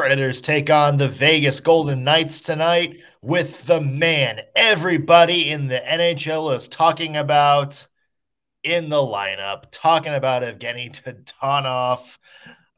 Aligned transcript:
Predators 0.00 0.40
take 0.40 0.70
on 0.70 0.96
the 0.96 1.08
Vegas 1.08 1.60
Golden 1.60 2.04
Knights 2.04 2.40
tonight 2.40 3.00
with 3.20 3.66
the 3.66 3.82
man 3.82 4.40
everybody 4.56 5.50
in 5.50 5.66
the 5.66 5.78
NHL 5.78 6.56
is 6.56 6.68
talking 6.68 7.18
about 7.18 7.86
in 8.62 8.88
the 8.88 8.96
lineup, 8.96 9.64
talking 9.70 10.14
about 10.14 10.42
Evgeny 10.42 10.90
Dadonov. 10.90 12.16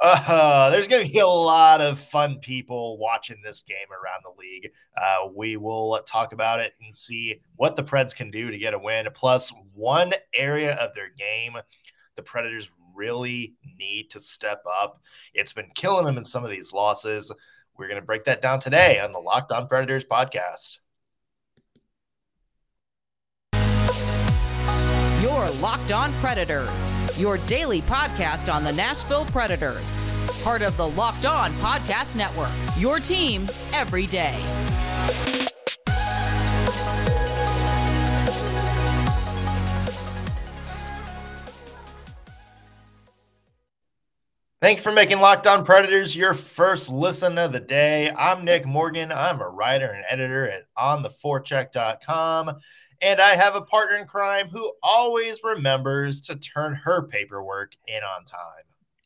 Uh, 0.01 0.71
there's 0.71 0.89
going 0.89 1.07
to 1.07 1.13
be 1.13 1.21
a 1.21 1.27
lot 1.29 1.81
of 1.81 2.01
fun 2.01 2.41
people 2.41 2.99
watching 2.99 3.41
this 3.45 3.61
game 3.61 3.77
around 3.93 4.23
the 4.25 4.41
league. 4.41 4.73
Uh, 5.01 5.29
we 5.33 5.57
will 5.57 6.03
talk 6.05 6.33
about 6.33 6.59
it 6.59 6.73
and 6.85 6.93
see 6.93 7.41
what 7.55 7.77
the 7.77 7.85
Preds 7.85 8.17
can 8.17 8.33
do 8.33 8.51
to 8.51 8.59
get 8.59 8.75
a 8.75 8.79
win. 8.81 9.07
Plus, 9.15 9.53
one 9.75 10.13
area 10.35 10.75
of 10.75 10.93
their 10.97 11.11
game 11.17 11.57
the 12.17 12.23
Predators 12.23 12.71
really 12.95 13.55
need 13.79 14.11
to 14.11 14.21
step 14.21 14.63
up. 14.81 15.01
It's 15.35 15.53
been 15.53 15.71
killing 15.75 16.05
them 16.05 16.19
in 16.19 16.25
some 16.25 16.45
of 16.45 16.51
these 16.51 16.73
losses. 16.73 17.33
We're 17.77 17.89
going 17.89 18.01
to 18.01 18.07
break 18.07 18.25
that 18.25 18.43
down 18.43 18.61
today 18.61 19.01
on 19.01 19.13
the 19.13 19.19
Locked 19.19 19.53
On 19.53 19.67
Predators 19.67 20.05
podcast. 20.05 20.79
Your 25.23 25.49
Locked 25.61 25.93
On 25.93 26.13
Predators, 26.15 26.93
your 27.19 27.39
daily 27.39 27.81
podcast 27.83 28.53
on 28.53 28.65
the 28.65 28.73
Nashville 28.73 29.25
Predators. 29.27 30.03
Part 30.43 30.63
of 30.63 30.77
the 30.77 30.89
Locked 30.89 31.27
On 31.27 31.51
Podcast 31.53 32.17
Network, 32.17 32.51
your 32.77 33.01
team 33.01 33.49
every 33.73 34.07
day. 34.07 35.42
Thank 44.63 44.79
you 44.79 44.85
for 44.85 44.93
making 44.93 45.19
Locked 45.19 45.49
On 45.49 45.65
Predators 45.65 46.15
your 46.15 46.35
first 46.35 46.89
listen 46.89 47.37
of 47.37 47.51
the 47.51 47.59
day. 47.59 48.13
I'm 48.17 48.45
Nick 48.45 48.65
Morgan. 48.65 49.11
I'm 49.11 49.41
a 49.41 49.49
writer 49.49 49.91
and 49.91 50.05
editor 50.09 50.49
at 50.49 50.69
ontheforecheck.com. 50.79 52.61
And 53.01 53.21
I 53.21 53.35
have 53.35 53.57
a 53.57 53.63
partner 53.63 53.97
in 53.97 54.07
crime 54.07 54.51
who 54.51 54.73
always 54.81 55.41
remembers 55.43 56.21
to 56.21 56.37
turn 56.37 56.77
her 56.77 57.09
paperwork 57.09 57.73
in 57.89 58.05
on 58.05 58.25
time. 58.25 58.63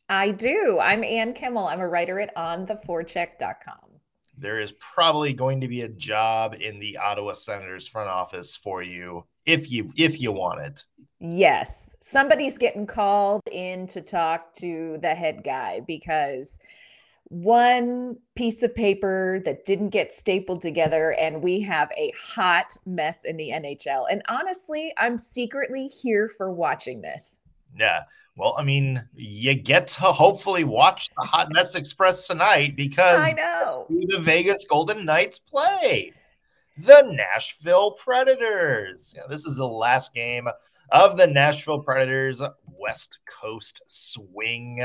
I 0.09 0.29
do. 0.29 0.77
I'm 0.79 1.03
Ann 1.03 1.33
Kimmel. 1.33 1.65
I'm 1.65 1.79
a 1.79 1.89
writer 1.89 2.19
at 2.19 2.35
ontheforecheck.com. 2.35 3.99
There 4.37 4.59
is 4.59 4.73
probably 4.73 5.33
going 5.33 5.61
to 5.61 5.67
be 5.67 5.81
a 5.81 5.89
job 5.89 6.53
in 6.53 6.77
the 6.79 6.97
Ottawa 6.97 7.33
Senators 7.33 7.87
front 7.87 8.09
office 8.09 8.55
for 8.55 8.83
you 8.83 9.25
if 9.47 9.71
you 9.71 9.91
if 9.95 10.21
you 10.21 10.31
want 10.31 10.61
it. 10.61 10.83
Yes 11.19 11.86
somebody's 12.09 12.57
getting 12.57 12.87
called 12.87 13.41
in 13.51 13.87
to 13.87 14.01
talk 14.01 14.55
to 14.55 14.97
the 15.01 15.13
head 15.13 15.43
guy 15.43 15.81
because 15.81 16.57
one 17.29 18.17
piece 18.35 18.63
of 18.63 18.73
paper 18.73 19.41
that 19.43 19.65
didn't 19.65 19.89
get 19.89 20.13
stapled 20.13 20.61
together 20.61 21.13
and 21.13 21.41
we 21.41 21.59
have 21.59 21.91
a 21.97 22.13
hot 22.17 22.77
mess 22.85 23.25
in 23.25 23.35
the 23.35 23.49
NHL. 23.49 24.05
And 24.09 24.21
honestly, 24.29 24.93
I'm 24.97 25.17
secretly 25.17 25.87
here 25.87 26.29
for 26.37 26.51
watching 26.51 27.01
this. 27.01 27.35
Yeah. 27.77 28.03
Well, 28.37 28.55
I 28.57 28.63
mean, 28.63 29.03
you 29.15 29.55
get 29.55 29.87
to 29.89 30.03
hopefully 30.03 30.63
watch 30.63 31.09
the 31.17 31.25
Hot 31.25 31.51
Mess 31.51 31.73
Express 31.73 32.27
tonight 32.27 32.75
because 32.75 33.19
I 33.19 33.31
know 33.31 33.87
the 33.89 34.19
Vegas 34.19 34.63
Golden 34.69 35.05
Knights 35.05 35.39
play 35.39 36.13
the 36.77 37.01
Nashville 37.01 37.91
Predators. 37.91 39.15
Yeah, 39.17 39.23
this 39.27 39.45
is 39.45 39.57
the 39.57 39.67
last 39.67 40.13
game 40.13 40.47
of 40.91 41.17
the 41.17 41.27
Nashville 41.27 41.79
Predators 41.79 42.41
West 42.79 43.19
Coast 43.29 43.81
swing. 43.87 44.81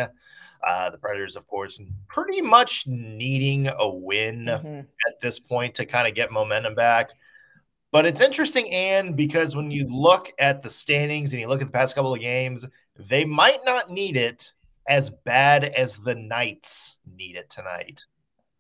Uh, 0.67 0.91
the 0.91 0.98
Predators, 0.98 1.36
of 1.36 1.47
course, 1.47 1.81
pretty 2.08 2.41
much 2.41 2.86
needing 2.86 3.69
a 3.69 3.89
win 3.89 4.45
mm-hmm. 4.45 4.80
at 5.08 5.20
this 5.20 5.39
point 5.39 5.75
to 5.75 5.86
kind 5.86 6.06
of 6.06 6.14
get 6.14 6.30
momentum 6.30 6.75
back. 6.75 7.11
But 7.91 8.06
it's 8.06 8.23
interesting, 8.23 8.73
Ann, 8.73 9.12
because 9.12 9.55
when 9.55 9.70
you 9.70 9.86
look 9.86 10.33
at 10.39 10.62
the 10.62 10.70
standings 10.70 11.33
and 11.33 11.41
you 11.41 11.48
look 11.48 11.61
at 11.61 11.67
the 11.67 11.73
past 11.73 11.95
couple 11.95 12.14
of 12.14 12.20
games, 12.20 12.67
they 12.96 13.24
might 13.24 13.61
not 13.67 13.91
need 13.91 14.17
it 14.17 14.52
as 14.89 15.11
bad 15.11 15.64
as 15.64 15.98
the 15.98 16.14
Knights 16.14 16.98
need 17.07 17.36
it 17.36 17.51
tonight. 17.51 18.05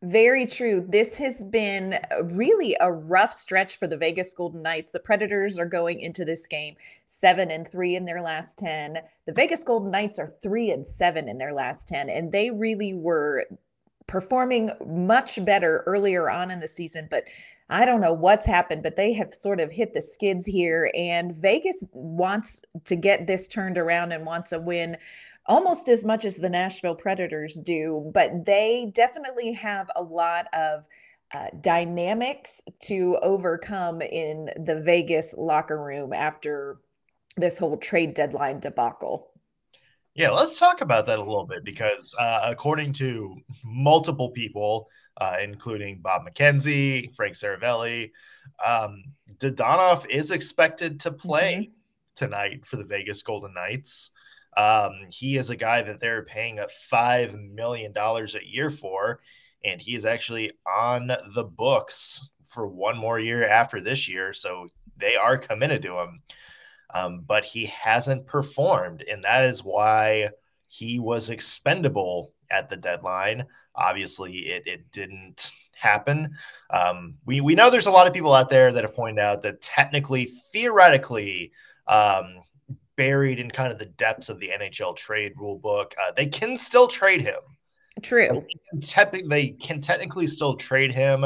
Very 0.02 0.46
true. 0.46 0.84
This 0.88 1.16
has 1.18 1.44
been 1.44 1.94
uh, 2.10 2.24
really 2.24 2.76
a 2.80 2.90
rough 2.90 3.32
stretch 3.32 3.78
for 3.78 3.86
the 3.86 3.96
Vegas 3.96 4.34
Golden 4.34 4.60
Knights. 4.60 4.90
The 4.90 4.98
Predators 4.98 5.60
are 5.60 5.66
going 5.66 6.00
into 6.00 6.24
this 6.24 6.48
game 6.48 6.74
seven 7.06 7.52
and 7.52 7.68
three 7.68 7.94
in 7.94 8.04
their 8.04 8.20
last 8.20 8.58
10. 8.58 8.98
The 9.26 9.32
Vegas 9.32 9.62
Golden 9.62 9.92
Knights 9.92 10.18
are 10.18 10.26
three 10.42 10.72
and 10.72 10.84
seven 10.84 11.28
in 11.28 11.38
their 11.38 11.54
last 11.54 11.86
10. 11.86 12.10
And 12.10 12.32
they 12.32 12.50
really 12.50 12.94
were 12.94 13.46
performing 14.08 14.72
much 14.84 15.42
better 15.44 15.84
earlier 15.86 16.28
on 16.28 16.50
in 16.50 16.58
the 16.58 16.66
season. 16.66 17.06
But 17.08 17.22
I 17.70 17.84
don't 17.84 18.00
know 18.00 18.12
what's 18.12 18.44
happened, 18.44 18.82
but 18.82 18.96
they 18.96 19.12
have 19.12 19.32
sort 19.32 19.60
of 19.60 19.70
hit 19.70 19.94
the 19.94 20.02
skids 20.02 20.44
here. 20.44 20.90
And 20.96 21.32
Vegas 21.32 21.76
wants 21.92 22.60
to 22.86 22.96
get 22.96 23.28
this 23.28 23.46
turned 23.46 23.78
around 23.78 24.10
and 24.10 24.26
wants 24.26 24.50
a 24.50 24.58
win 24.58 24.96
almost 25.46 25.88
as 25.88 26.04
much 26.04 26.24
as 26.24 26.36
the 26.36 26.48
Nashville 26.48 26.94
Predators 26.94 27.54
do, 27.54 28.10
but 28.14 28.44
they 28.44 28.90
definitely 28.94 29.52
have 29.52 29.90
a 29.96 30.02
lot 30.02 30.46
of 30.52 30.86
uh, 31.34 31.46
dynamics 31.60 32.60
to 32.80 33.18
overcome 33.22 34.02
in 34.02 34.50
the 34.64 34.80
Vegas 34.80 35.34
locker 35.36 35.82
room 35.82 36.12
after 36.12 36.78
this 37.36 37.58
whole 37.58 37.76
trade 37.76 38.14
deadline 38.14 38.60
debacle. 38.60 39.30
Yeah, 40.14 40.30
let's 40.30 40.58
talk 40.58 40.82
about 40.82 41.06
that 41.06 41.18
a 41.18 41.22
little 41.22 41.46
bit 41.46 41.64
because 41.64 42.14
uh, 42.18 42.40
according 42.44 42.92
to 42.94 43.34
multiple 43.64 44.30
people, 44.30 44.88
uh, 45.16 45.36
including 45.42 46.00
Bob 46.02 46.26
McKenzie, 46.26 47.14
Frank 47.14 47.34
Seravalli, 47.34 48.10
um, 48.64 49.04
Dadonov 49.38 50.06
is 50.08 50.30
expected 50.30 51.00
to 51.00 51.12
play 51.12 51.54
mm-hmm. 51.54 51.72
tonight 52.14 52.66
for 52.66 52.76
the 52.76 52.84
Vegas 52.84 53.22
Golden 53.22 53.54
Knights. 53.54 54.10
Um, 54.56 54.92
he 55.10 55.36
is 55.36 55.50
a 55.50 55.56
guy 55.56 55.82
that 55.82 56.00
they're 56.00 56.24
paying 56.24 56.58
a 56.58 56.68
five 56.68 57.34
million 57.34 57.92
dollars 57.92 58.34
a 58.34 58.46
year 58.46 58.70
for, 58.70 59.20
and 59.64 59.80
he 59.80 59.94
is 59.94 60.04
actually 60.04 60.52
on 60.66 61.06
the 61.34 61.44
books 61.44 62.30
for 62.44 62.66
one 62.66 62.98
more 62.98 63.18
year 63.18 63.46
after 63.46 63.80
this 63.80 64.08
year. 64.08 64.32
So 64.32 64.68
they 64.96 65.16
are 65.16 65.38
committed 65.38 65.82
to 65.82 65.98
him. 65.98 66.22
Um, 66.94 67.24
but 67.26 67.44
he 67.44 67.64
hasn't 67.66 68.26
performed, 68.26 69.02
and 69.10 69.24
that 69.24 69.44
is 69.44 69.64
why 69.64 70.28
he 70.68 70.98
was 70.98 71.30
expendable 71.30 72.32
at 72.50 72.68
the 72.68 72.76
deadline. 72.76 73.46
Obviously, 73.74 74.40
it, 74.40 74.64
it 74.66 74.92
didn't 74.92 75.52
happen. 75.72 76.36
Um, 76.70 77.14
we, 77.24 77.40
we 77.40 77.54
know 77.54 77.70
there's 77.70 77.86
a 77.86 77.90
lot 77.90 78.06
of 78.06 78.12
people 78.12 78.34
out 78.34 78.50
there 78.50 78.72
that 78.72 78.84
have 78.84 78.94
pointed 78.94 79.22
out 79.22 79.42
that 79.42 79.62
technically, 79.62 80.26
theoretically, 80.26 81.52
um, 81.86 82.42
buried 83.02 83.40
in 83.40 83.50
kind 83.50 83.72
of 83.72 83.80
the 83.80 83.86
depths 83.86 84.28
of 84.28 84.38
the 84.38 84.50
NHL 84.56 84.96
trade 84.96 85.32
rule 85.36 85.58
book. 85.58 85.92
Uh, 86.00 86.12
they 86.16 86.26
can 86.26 86.56
still 86.56 86.86
trade 86.86 87.20
him. 87.20 87.40
True. 88.00 88.46
They, 88.72 89.22
they 89.28 89.48
can 89.48 89.80
technically 89.80 90.28
still 90.28 90.54
trade 90.54 90.92
him, 90.92 91.24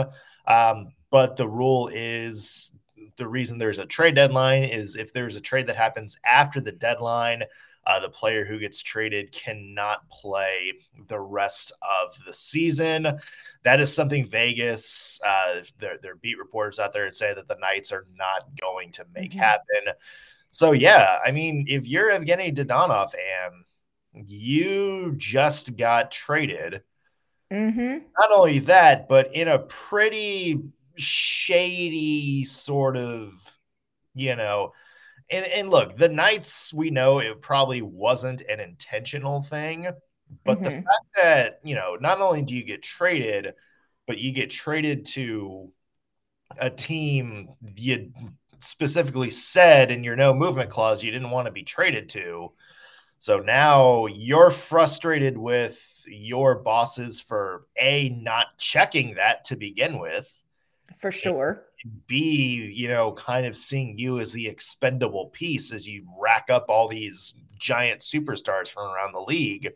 um, 0.48 0.88
but 1.10 1.36
the 1.36 1.46
rule 1.46 1.88
is 1.92 2.72
the 3.18 3.28
reason 3.28 3.58
there's 3.58 3.78
a 3.78 3.84
trade 3.84 4.14
deadline 4.14 4.62
is 4.62 4.96
if 4.96 5.12
there's 5.12 5.36
a 5.36 5.40
trade 5.40 5.66
that 5.66 5.76
happens 5.76 6.16
after 6.24 6.62
the 6.62 6.72
deadline, 6.72 7.42
uh, 7.86 8.00
the 8.00 8.08
player 8.08 8.44
who 8.44 8.58
gets 8.58 8.82
traded 8.82 9.30
cannot 9.32 10.08
play 10.08 10.72
the 11.08 11.20
rest 11.20 11.72
of 11.82 12.18
the 12.24 12.32
season. 12.32 13.20
That 13.64 13.80
is 13.80 13.94
something 13.94 14.26
Vegas, 14.26 15.20
uh, 15.24 15.60
their, 15.78 15.98
their 15.98 16.16
beat 16.16 16.38
reporters 16.38 16.78
out 16.78 16.94
there 16.94 17.10
say 17.12 17.34
that 17.34 17.48
the 17.48 17.58
Knights 17.60 17.92
are 17.92 18.06
not 18.16 18.48
going 18.60 18.92
to 18.92 19.04
make 19.14 19.30
mm-hmm. 19.30 19.40
happen. 19.40 19.94
So 20.56 20.72
yeah, 20.72 21.18
I 21.22 21.32
mean, 21.32 21.66
if 21.68 21.86
you're 21.86 22.10
Evgeny 22.10 22.56
Dadonov 22.56 23.10
and 23.12 24.26
you 24.26 25.12
just 25.18 25.76
got 25.76 26.10
traded, 26.10 26.80
mm-hmm. 27.52 27.98
not 28.18 28.30
only 28.34 28.60
that, 28.60 29.06
but 29.06 29.34
in 29.34 29.48
a 29.48 29.58
pretty 29.58 30.62
shady 30.96 32.44
sort 32.46 32.96
of, 32.96 33.34
you 34.14 34.34
know, 34.34 34.72
and 35.30 35.44
and 35.44 35.68
look, 35.68 35.98
the 35.98 36.08
Knights, 36.08 36.72
we 36.72 36.88
know 36.88 37.18
it 37.18 37.42
probably 37.42 37.82
wasn't 37.82 38.40
an 38.40 38.58
intentional 38.58 39.42
thing, 39.42 39.88
but 40.42 40.56
mm-hmm. 40.56 40.64
the 40.64 40.70
fact 40.70 41.06
that 41.16 41.60
you 41.64 41.74
know, 41.74 41.98
not 42.00 42.22
only 42.22 42.40
do 42.40 42.56
you 42.56 42.64
get 42.64 42.82
traded, 42.82 43.52
but 44.06 44.16
you 44.16 44.32
get 44.32 44.48
traded 44.48 45.04
to 45.04 45.70
a 46.58 46.70
team 46.70 47.50
you 47.76 48.10
specifically 48.66 49.30
said 49.30 49.90
in 49.90 50.04
your 50.04 50.16
no 50.16 50.34
movement 50.34 50.70
clause 50.70 51.02
you 51.02 51.10
didn't 51.10 51.30
want 51.30 51.46
to 51.46 51.52
be 51.52 51.62
traded 51.62 52.08
to. 52.10 52.52
So 53.18 53.38
now 53.38 54.06
you're 54.06 54.50
frustrated 54.50 55.38
with 55.38 55.80
your 56.06 56.56
bosses 56.56 57.20
for 57.20 57.66
A, 57.80 58.10
not 58.10 58.58
checking 58.58 59.14
that 59.14 59.44
to 59.46 59.56
begin 59.56 59.98
with. 59.98 60.32
For 61.00 61.10
sure. 61.10 61.64
B, 62.06 62.72
you 62.74 62.88
know, 62.88 63.12
kind 63.12 63.46
of 63.46 63.56
seeing 63.56 63.98
you 63.98 64.18
as 64.18 64.32
the 64.32 64.48
expendable 64.48 65.26
piece 65.26 65.72
as 65.72 65.86
you 65.86 66.06
rack 66.18 66.50
up 66.50 66.66
all 66.68 66.88
these 66.88 67.34
giant 67.58 68.00
superstars 68.00 68.68
from 68.68 68.90
around 68.90 69.12
the 69.12 69.20
league. 69.20 69.72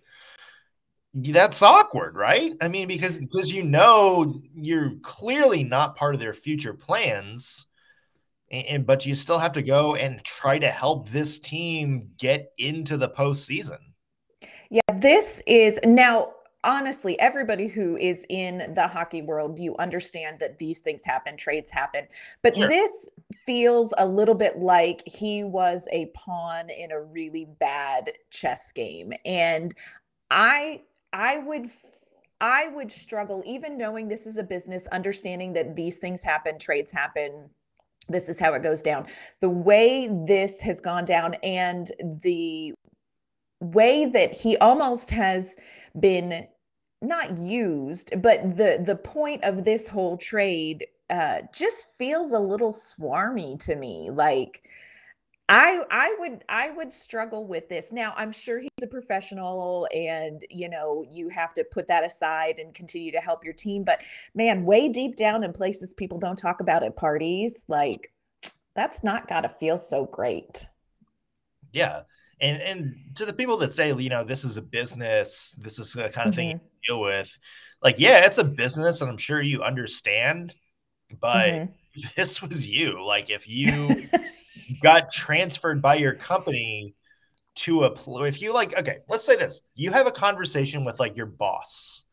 that's 1.14 1.62
awkward, 1.62 2.16
right? 2.16 2.52
I 2.60 2.69
mean, 2.69 2.88
because 2.88 3.19
because 3.19 3.52
you 3.52 3.62
know 3.62 4.40
you're 4.54 4.92
clearly 5.02 5.64
not 5.64 5.96
part 5.96 6.14
of 6.14 6.20
their 6.20 6.34
future 6.34 6.75
plans, 6.75 7.66
and, 8.50 8.67
and, 8.67 8.87
but 8.87 9.06
you 9.06 9.14
still 9.14 9.38
have 9.38 9.52
to 9.52 9.62
go 9.62 9.94
and 9.94 10.23
try 10.25 10.58
to 10.58 10.70
help 10.70 11.08
this 11.08 11.38
team 11.38 12.11
get 12.19 12.52
into 12.58 12.97
the 12.97 13.08
postseason. 13.08 13.79
Yeah, 14.70 14.81
this 14.94 15.43
is 15.47 15.79
now 15.85 16.32
honestly, 16.64 17.19
everybody 17.19 17.67
who 17.67 17.97
is 17.97 18.25
in 18.29 18.73
the 18.75 18.87
hockey 18.87 19.23
world, 19.23 19.58
you 19.58 19.76
understand 19.79 20.38
that 20.41 20.58
these 20.58 20.81
things 20.81 21.02
happen, 21.05 21.37
trades 21.37 21.70
happen. 21.70 22.06
But 22.43 22.56
sure. 22.56 22.69
this 22.69 23.11
feels 23.47 23.94
a 23.99 24.06
little 24.06 24.35
bit 24.35 24.58
like 24.58 25.02
he 25.06 25.44
was 25.44 25.87
a 25.91 26.06
pawn 26.06 26.70
in 26.70 26.93
a 26.93 27.00
really 27.00 27.47
bad 27.58 28.12
chess 28.31 28.73
game. 28.73 29.12
And 29.25 29.75
I 30.31 30.82
I 31.12 31.38
would 31.38 31.70
I 32.41 32.69
would 32.69 32.91
struggle 32.91 33.43
even 33.44 33.76
knowing 33.76 34.08
this 34.08 34.26
is 34.26 34.37
a 34.37 34.43
business, 34.43 34.87
understanding 34.88 35.52
that 35.55 35.76
these 35.76 35.99
things 35.99 36.23
happen, 36.23 36.58
trades 36.58 36.91
happen, 36.91 37.50
this 38.11 38.29
is 38.29 38.39
how 38.39 38.55
it 38.55 38.62
goes 38.62 38.83
down. 38.83 39.07
The 39.41 39.51
way 39.51 40.09
this 40.27 40.61
has 40.61 40.81
gone 40.81 41.05
down 41.05 41.35
and 41.43 41.91
the 42.23 42.75
way 43.61 44.07
that 44.07 44.33
he 44.33 44.57
almost 44.59 45.11
has 45.11 45.57
been 45.99 46.47
not 47.03 47.39
used, 47.39 48.21
but 48.21 48.57
the 48.57 48.83
the 48.85 48.97
point 48.97 49.43
of 49.45 49.65
this 49.65 49.89
whole 49.89 50.17
trade 50.17 50.87
uh, 51.09 51.43
just 51.53 51.89
feels 51.99 52.33
a 52.33 52.39
little 52.39 52.73
swarmy 52.73 53.59
to 53.65 53.75
me. 53.75 54.11
Like 54.11 54.62
I 55.50 55.82
I 55.91 56.17
would 56.20 56.44
I 56.49 56.70
would 56.70 56.93
struggle 56.93 57.44
with 57.44 57.69
this. 57.69 57.91
Now 57.91 58.14
I'm 58.17 58.31
sure 58.31 58.61
he's 58.61 58.70
a 58.82 58.87
professional, 58.87 59.88
and 59.93 60.44
you 60.49 60.69
know 60.69 61.05
you 61.11 61.29
have 61.29 61.52
to 61.55 61.64
put 61.64 61.88
that 61.88 62.05
aside 62.05 62.61
and 62.61 62.73
continue 62.73 63.11
to 63.11 63.19
help 63.19 63.44
your 63.44 63.52
team. 63.52 63.82
But 63.82 64.00
man, 64.35 64.64
way 64.64 64.88
deep 64.88 65.17
down 65.17 65.43
in 65.43 65.52
places 65.52 65.93
people 65.93 66.19
don't 66.19 66.38
talk 66.38 66.61
about 66.61 66.85
at 66.85 66.94
parties, 66.94 67.64
like 67.67 68.12
that's 68.76 69.02
not 69.02 69.26
got 69.26 69.41
to 69.41 69.49
feel 69.49 69.76
so 69.76 70.06
great. 70.06 70.69
Yeah, 71.73 72.02
and 72.41 72.62
and 72.62 72.97
to 73.17 73.26
the 73.26 73.32
people 73.32 73.56
that 73.56 73.73
say 73.73 73.93
you 73.93 74.08
know 74.08 74.23
this 74.23 74.44
is 74.44 74.56
a 74.56 74.62
business 74.62 75.56
this 75.58 75.79
is 75.79 75.93
the 75.93 76.08
kind 76.11 76.29
of 76.29 76.32
mm-hmm. 76.32 76.32
thing 76.32 76.49
you 76.50 76.55
mm-hmm. 76.56 76.67
deal 76.87 77.00
with 77.00 77.38
like 77.82 77.99
yeah 77.99 78.25
it's 78.25 78.38
a 78.38 78.44
business 78.44 79.00
and 79.00 79.11
i'm 79.11 79.19
sure 79.19 79.41
you 79.41 79.62
understand 79.62 80.55
but 81.20 81.49
mm-hmm. 81.49 82.08
this 82.17 82.41
was 82.41 82.67
you 82.67 83.05
like 83.05 83.31
if 83.31 83.49
you 83.49 84.08
got 84.82 85.12
transferred 85.12 85.81
by 85.82 85.96
your 85.96 86.14
company 86.14 86.94
to 87.56 87.84
a 87.84 88.22
if 88.22 88.40
you 88.40 88.52
like 88.52 88.78
okay 88.78 88.99
let's 89.08 89.25
say 89.25 89.37
this 89.37 89.62
you 89.75 89.90
have 89.90 90.06
a 90.06 90.12
conversation 90.12 90.84
with 90.84 91.00
like 91.00 91.17
your 91.17 91.26
boss 91.26 92.05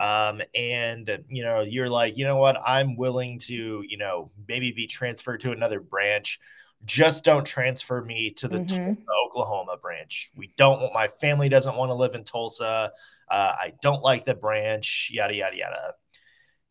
um 0.00 0.40
and 0.54 1.24
you 1.28 1.42
know 1.42 1.60
you're 1.60 1.90
like 1.90 2.16
you 2.16 2.24
know 2.24 2.38
what 2.38 2.56
i'm 2.66 2.96
willing 2.96 3.38
to 3.38 3.84
you 3.86 3.98
know 3.98 4.30
maybe 4.48 4.72
be 4.72 4.86
transferred 4.86 5.40
to 5.40 5.52
another 5.52 5.78
branch 5.78 6.40
just 6.84 7.24
don't 7.24 7.44
transfer 7.44 8.02
me 8.02 8.30
to 8.30 8.48
the 8.48 8.60
mm-hmm. 8.60 8.94
Oklahoma 9.26 9.76
branch. 9.80 10.30
We 10.34 10.52
don't 10.56 10.80
want 10.80 10.94
my 10.94 11.08
family 11.08 11.48
doesn't 11.48 11.76
want 11.76 11.90
to 11.90 11.94
live 11.94 12.14
in 12.14 12.24
Tulsa. 12.24 12.92
Uh, 13.30 13.54
I 13.58 13.72
don't 13.82 14.02
like 14.02 14.24
the 14.24 14.34
branch, 14.34 15.10
yada, 15.12 15.34
yada, 15.34 15.56
yada. 15.56 15.94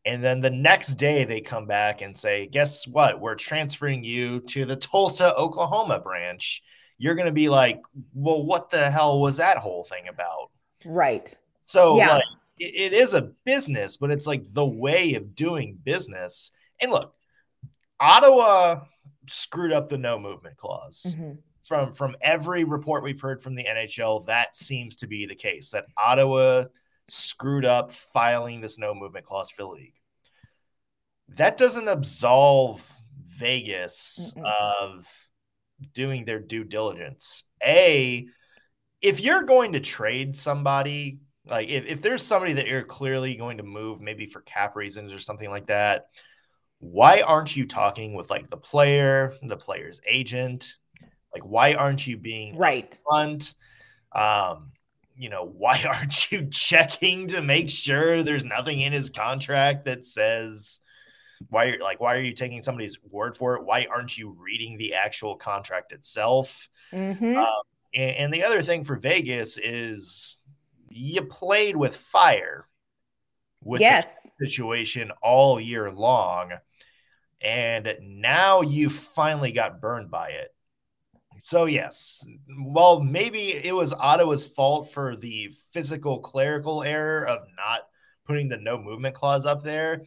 And 0.05 0.23
then 0.23 0.39
the 0.39 0.49
next 0.49 0.95
day 0.95 1.25
they 1.25 1.41
come 1.41 1.67
back 1.67 2.01
and 2.01 2.17
say, 2.17 2.47
guess 2.47 2.87
what? 2.87 3.19
We're 3.19 3.35
transferring 3.35 4.03
you 4.03 4.39
to 4.41 4.65
the 4.65 4.75
Tulsa, 4.75 5.35
Oklahoma 5.35 5.99
branch. 5.99 6.63
You're 6.97 7.15
going 7.15 7.27
to 7.27 7.31
be 7.31 7.49
like, 7.49 7.81
well, 8.13 8.43
what 8.43 8.69
the 8.69 8.89
hell 8.89 9.21
was 9.21 9.37
that 9.37 9.57
whole 9.57 9.83
thing 9.83 10.07
about? 10.07 10.49
Right. 10.85 11.33
So, 11.61 11.97
yeah. 11.97 12.15
like, 12.15 12.23
it, 12.59 12.93
it 12.93 12.93
is 12.93 13.13
a 13.13 13.31
business, 13.45 13.97
but 13.97 14.11
it's 14.11 14.27
like 14.27 14.43
the 14.47 14.65
way 14.65 15.13
of 15.15 15.35
doing 15.35 15.77
business. 15.83 16.51
And 16.79 16.91
look, 16.91 17.13
Ottawa 17.99 18.81
screwed 19.27 19.71
up 19.71 19.89
the 19.89 19.97
no 19.97 20.19
movement 20.19 20.57
clause. 20.57 21.05
Mm-hmm. 21.07 21.33
From 21.63 21.93
from 21.93 22.17
every 22.21 22.63
report 22.63 23.03
we've 23.03 23.21
heard 23.21 23.41
from 23.41 23.55
the 23.55 23.63
NHL, 23.63 24.25
that 24.25 24.55
seems 24.55 24.97
to 24.97 25.07
be 25.07 25.25
the 25.27 25.35
case. 25.35 25.69
That 25.69 25.85
Ottawa 25.95 26.65
screwed 27.11 27.65
up 27.65 27.91
filing 27.91 28.61
this 28.61 28.77
no 28.77 28.93
movement 28.93 29.25
clause 29.25 29.49
for 29.49 29.63
the 29.63 29.69
league. 29.69 29.99
That 31.35 31.57
doesn't 31.57 31.87
absolve 31.87 32.85
Vegas 33.37 34.33
Mm-mm. 34.35 34.45
of 34.45 35.07
doing 35.93 36.25
their 36.25 36.39
due 36.39 36.63
diligence. 36.63 37.43
A, 37.63 38.27
if 39.01 39.19
you're 39.19 39.43
going 39.43 39.73
to 39.73 39.79
trade 39.79 40.35
somebody, 40.35 41.19
like 41.45 41.69
if, 41.69 41.85
if 41.85 42.01
there's 42.01 42.21
somebody 42.21 42.53
that 42.53 42.67
you're 42.67 42.83
clearly 42.83 43.35
going 43.35 43.57
to 43.57 43.63
move, 43.63 44.01
maybe 44.01 44.25
for 44.25 44.41
cap 44.41 44.75
reasons 44.75 45.11
or 45.11 45.19
something 45.19 45.49
like 45.49 45.67
that, 45.67 46.07
why 46.79 47.21
aren't 47.21 47.55
you 47.55 47.65
talking 47.65 48.13
with 48.13 48.29
like 48.29 48.49
the 48.49 48.57
player, 48.57 49.35
the 49.43 49.57
player's 49.57 50.01
agent? 50.07 50.75
Like, 51.33 51.43
why 51.43 51.73
aren't 51.73 52.05
you 52.05 52.17
being 52.17 52.57
right 52.57 52.99
front? 53.07 53.55
Um, 54.13 54.71
you 55.15 55.29
know, 55.29 55.45
why 55.57 55.83
aren't 55.87 56.31
you 56.31 56.47
checking 56.47 57.27
to 57.27 57.41
make 57.41 57.69
sure 57.69 58.23
there's 58.23 58.45
nothing 58.45 58.81
in 58.81 58.93
his 58.93 59.09
contract 59.09 59.85
that 59.85 60.05
says 60.05 60.81
why 61.49 61.75
like 61.81 61.99
why 61.99 62.15
are 62.15 62.21
you 62.21 62.33
taking 62.33 62.61
somebody's 62.61 62.97
word 63.03 63.35
for 63.35 63.55
it? 63.55 63.63
Why 63.63 63.87
aren't 63.91 64.17
you 64.17 64.35
reading 64.39 64.77
the 64.77 64.93
actual 64.93 65.35
contract 65.35 65.91
itself? 65.91 66.69
Mm-hmm. 66.93 67.37
Um, 67.37 67.61
and, 67.95 68.15
and 68.15 68.33
the 68.33 68.43
other 68.43 68.61
thing 68.61 68.83
for 68.83 68.95
Vegas 68.95 69.57
is 69.57 70.37
you 70.89 71.23
played 71.23 71.75
with 71.75 71.95
fire 71.95 72.67
with 73.63 73.81
yes. 73.81 74.15
situation 74.39 75.11
all 75.21 75.59
year 75.59 75.89
long 75.89 76.51
and 77.41 77.95
now 78.01 78.61
you 78.61 78.89
finally 78.89 79.51
got 79.51 79.81
burned 79.81 80.11
by 80.11 80.29
it. 80.29 80.53
So 81.43 81.65
yes, 81.65 82.23
well 82.65 83.01
maybe 83.01 83.49
it 83.49 83.73
was 83.75 83.93
Ottawa's 83.93 84.45
fault 84.45 84.93
for 84.93 85.15
the 85.15 85.49
physical 85.71 86.19
clerical 86.19 86.83
error 86.83 87.27
of 87.27 87.39
not 87.57 87.81
putting 88.27 88.47
the 88.47 88.57
no 88.57 88.77
movement 88.77 89.15
clause 89.15 89.45
up 89.47 89.63
there. 89.63 90.03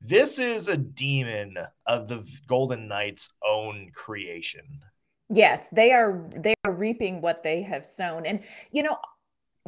This 0.00 0.38
is 0.38 0.68
a 0.68 0.76
demon 0.76 1.56
of 1.84 2.06
the 2.06 2.24
Golden 2.46 2.86
Knights' 2.86 3.34
own 3.44 3.90
creation. 3.92 4.80
Yes, 5.28 5.66
they 5.72 5.92
are 5.92 6.30
they 6.36 6.54
are 6.64 6.72
reaping 6.72 7.20
what 7.20 7.42
they 7.42 7.60
have 7.62 7.84
sown. 7.84 8.24
And 8.24 8.40
you 8.70 8.84
know, 8.84 8.96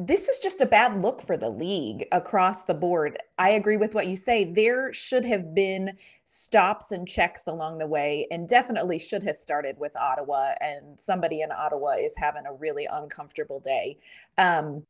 this 0.06 0.28
is 0.28 0.38
just 0.38 0.60
a 0.60 0.66
bad 0.66 1.02
look 1.02 1.26
for 1.26 1.36
the 1.36 1.48
league 1.48 2.06
across 2.12 2.62
the 2.62 2.74
board. 2.74 3.18
I 3.38 3.50
agree 3.50 3.76
with 3.76 3.94
what 3.94 4.06
you 4.06 4.16
say. 4.16 4.44
There 4.44 4.92
should 4.92 5.24
have 5.24 5.54
been 5.54 5.96
stops 6.24 6.92
and 6.92 7.06
checks 7.06 7.46
along 7.46 7.78
the 7.78 7.86
way, 7.86 8.26
and 8.30 8.48
definitely 8.48 8.98
should 8.98 9.22
have 9.24 9.36
started 9.36 9.76
with 9.78 9.94
Ottawa. 9.96 10.52
And 10.60 10.98
somebody 10.98 11.42
in 11.42 11.52
Ottawa 11.52 11.96
is 12.00 12.14
having 12.16 12.46
a 12.46 12.54
really 12.54 12.86
uncomfortable 12.90 13.60
day. 13.60 13.98
Um, 14.38 14.84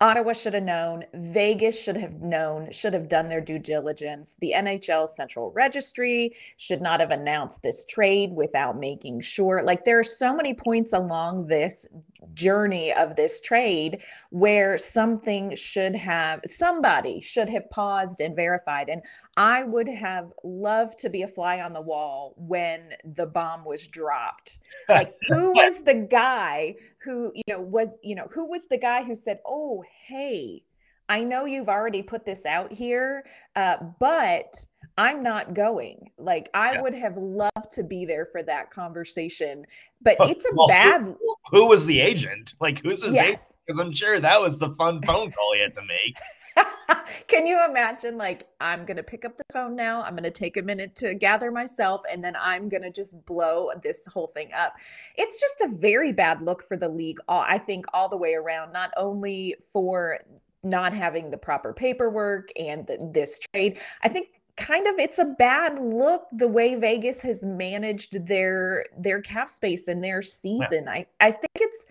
Ottawa 0.00 0.32
should 0.32 0.54
have 0.54 0.62
known. 0.62 1.04
Vegas 1.14 1.78
should 1.78 1.96
have 1.96 2.20
known, 2.20 2.70
should 2.72 2.92
have 2.92 3.08
done 3.08 3.28
their 3.28 3.40
due 3.40 3.58
diligence. 3.58 4.34
The 4.40 4.52
NHL 4.56 5.08
Central 5.08 5.52
Registry 5.52 6.34
should 6.58 6.82
not 6.82 7.00
have 7.00 7.10
announced 7.10 7.62
this 7.62 7.84
trade 7.84 8.32
without 8.32 8.78
making 8.78 9.20
sure. 9.20 9.62
Like, 9.62 9.84
there 9.84 9.98
are 9.98 10.04
so 10.04 10.34
many 10.34 10.54
points 10.54 10.92
along 10.92 11.46
this 11.46 11.86
journey 12.34 12.92
of 12.92 13.16
this 13.16 13.40
trade 13.40 14.00
where 14.30 14.76
something 14.76 15.54
should 15.54 15.94
have, 15.94 16.40
somebody 16.46 17.20
should 17.20 17.48
have 17.48 17.68
paused 17.70 18.20
and 18.20 18.36
verified. 18.36 18.88
And 18.88 19.02
I 19.36 19.64
would 19.64 19.88
have 19.88 20.32
loved 20.44 20.98
to 21.00 21.10
be 21.10 21.22
a 21.22 21.28
fly 21.28 21.60
on 21.60 21.72
the 21.72 21.80
wall 21.80 22.34
when 22.36 22.90
the 23.04 23.26
bomb 23.26 23.64
was 23.64 23.86
dropped. 23.86 24.58
Like, 24.88 25.12
who 25.28 25.50
was 25.54 25.82
the 25.84 25.94
guy 25.94 26.74
who, 27.06 27.32
you 27.34 27.42
know, 27.48 27.60
was, 27.60 27.90
you 28.02 28.16
know, 28.16 28.26
who 28.30 28.50
was 28.50 28.62
the 28.68 28.76
guy 28.76 29.04
who 29.04 29.14
said, 29.14 29.38
oh, 29.46 29.84
hey, 30.06 30.64
I 31.08 31.22
know 31.22 31.44
you've 31.44 31.68
already 31.68 32.02
put 32.02 32.26
this 32.26 32.44
out 32.44 32.72
here, 32.72 33.24
uh, 33.54 33.76
but 34.00 34.56
I'm 34.98 35.22
not 35.22 35.54
going. 35.54 36.10
Like, 36.18 36.50
I 36.52 36.72
yeah. 36.72 36.82
would 36.82 36.94
have 36.94 37.16
loved 37.16 37.70
to 37.72 37.84
be 37.84 38.04
there 38.04 38.26
for 38.26 38.42
that 38.42 38.72
conversation, 38.72 39.64
but 40.02 40.16
it's 40.20 40.44
a 40.44 40.48
well, 40.52 40.66
bad. 40.66 41.02
Who, 41.02 41.36
who, 41.50 41.66
was 41.68 41.86
the 41.86 42.00
agent? 42.00 42.54
Like, 42.60 42.82
who's 42.82 43.04
his 43.04 43.14
yes. 43.14 43.24
agent? 43.24 43.42
Because 43.66 43.80
I'm 43.80 43.92
sure 43.92 44.18
that 44.18 44.40
was 44.40 44.58
the 44.58 44.70
fun 44.70 45.00
phone 45.02 45.30
call 45.30 45.52
he 45.54 45.62
had 45.62 45.74
to 45.74 45.82
make. 45.82 46.18
Can 47.28 47.46
you 47.46 47.64
imagine? 47.64 48.16
Like, 48.16 48.48
I'm 48.60 48.84
going 48.84 48.96
to 48.96 49.02
pick 49.02 49.24
up 49.24 49.36
the 49.36 49.44
phone 49.52 49.76
now. 49.76 50.02
I'm 50.02 50.12
going 50.12 50.24
to 50.24 50.30
take 50.30 50.56
a 50.56 50.62
minute 50.62 50.94
to 50.96 51.14
gather 51.14 51.50
myself, 51.50 52.02
and 52.10 52.22
then 52.22 52.36
I'm 52.40 52.68
going 52.68 52.82
to 52.82 52.90
just 52.90 53.24
blow 53.26 53.70
this 53.82 54.06
whole 54.06 54.28
thing 54.28 54.50
up. 54.56 54.74
It's 55.16 55.40
just 55.40 55.60
a 55.62 55.68
very 55.76 56.12
bad 56.12 56.42
look 56.42 56.66
for 56.66 56.76
the 56.76 56.88
league, 56.88 57.18
I 57.28 57.58
think, 57.58 57.86
all 57.92 58.08
the 58.08 58.16
way 58.16 58.34
around, 58.34 58.72
not 58.72 58.90
only 58.96 59.56
for 59.72 60.20
not 60.62 60.92
having 60.92 61.30
the 61.30 61.36
proper 61.36 61.72
paperwork 61.72 62.50
and 62.56 62.86
the, 62.86 63.10
this 63.12 63.38
trade. 63.52 63.78
I 64.02 64.08
think 64.08 64.28
kind 64.56 64.86
of 64.86 64.98
it's 64.98 65.18
a 65.18 65.24
bad 65.24 65.78
look 65.78 66.26
the 66.32 66.48
way 66.48 66.74
Vegas 66.74 67.20
has 67.22 67.42
managed 67.42 68.26
their 68.26 68.86
their 68.98 69.20
cap 69.20 69.50
space 69.50 69.86
in 69.86 70.00
their 70.00 70.22
season. 70.22 70.84
Yeah. 70.84 70.92
I 70.92 71.06
I 71.20 71.30
think 71.30 71.52
it's 71.56 71.86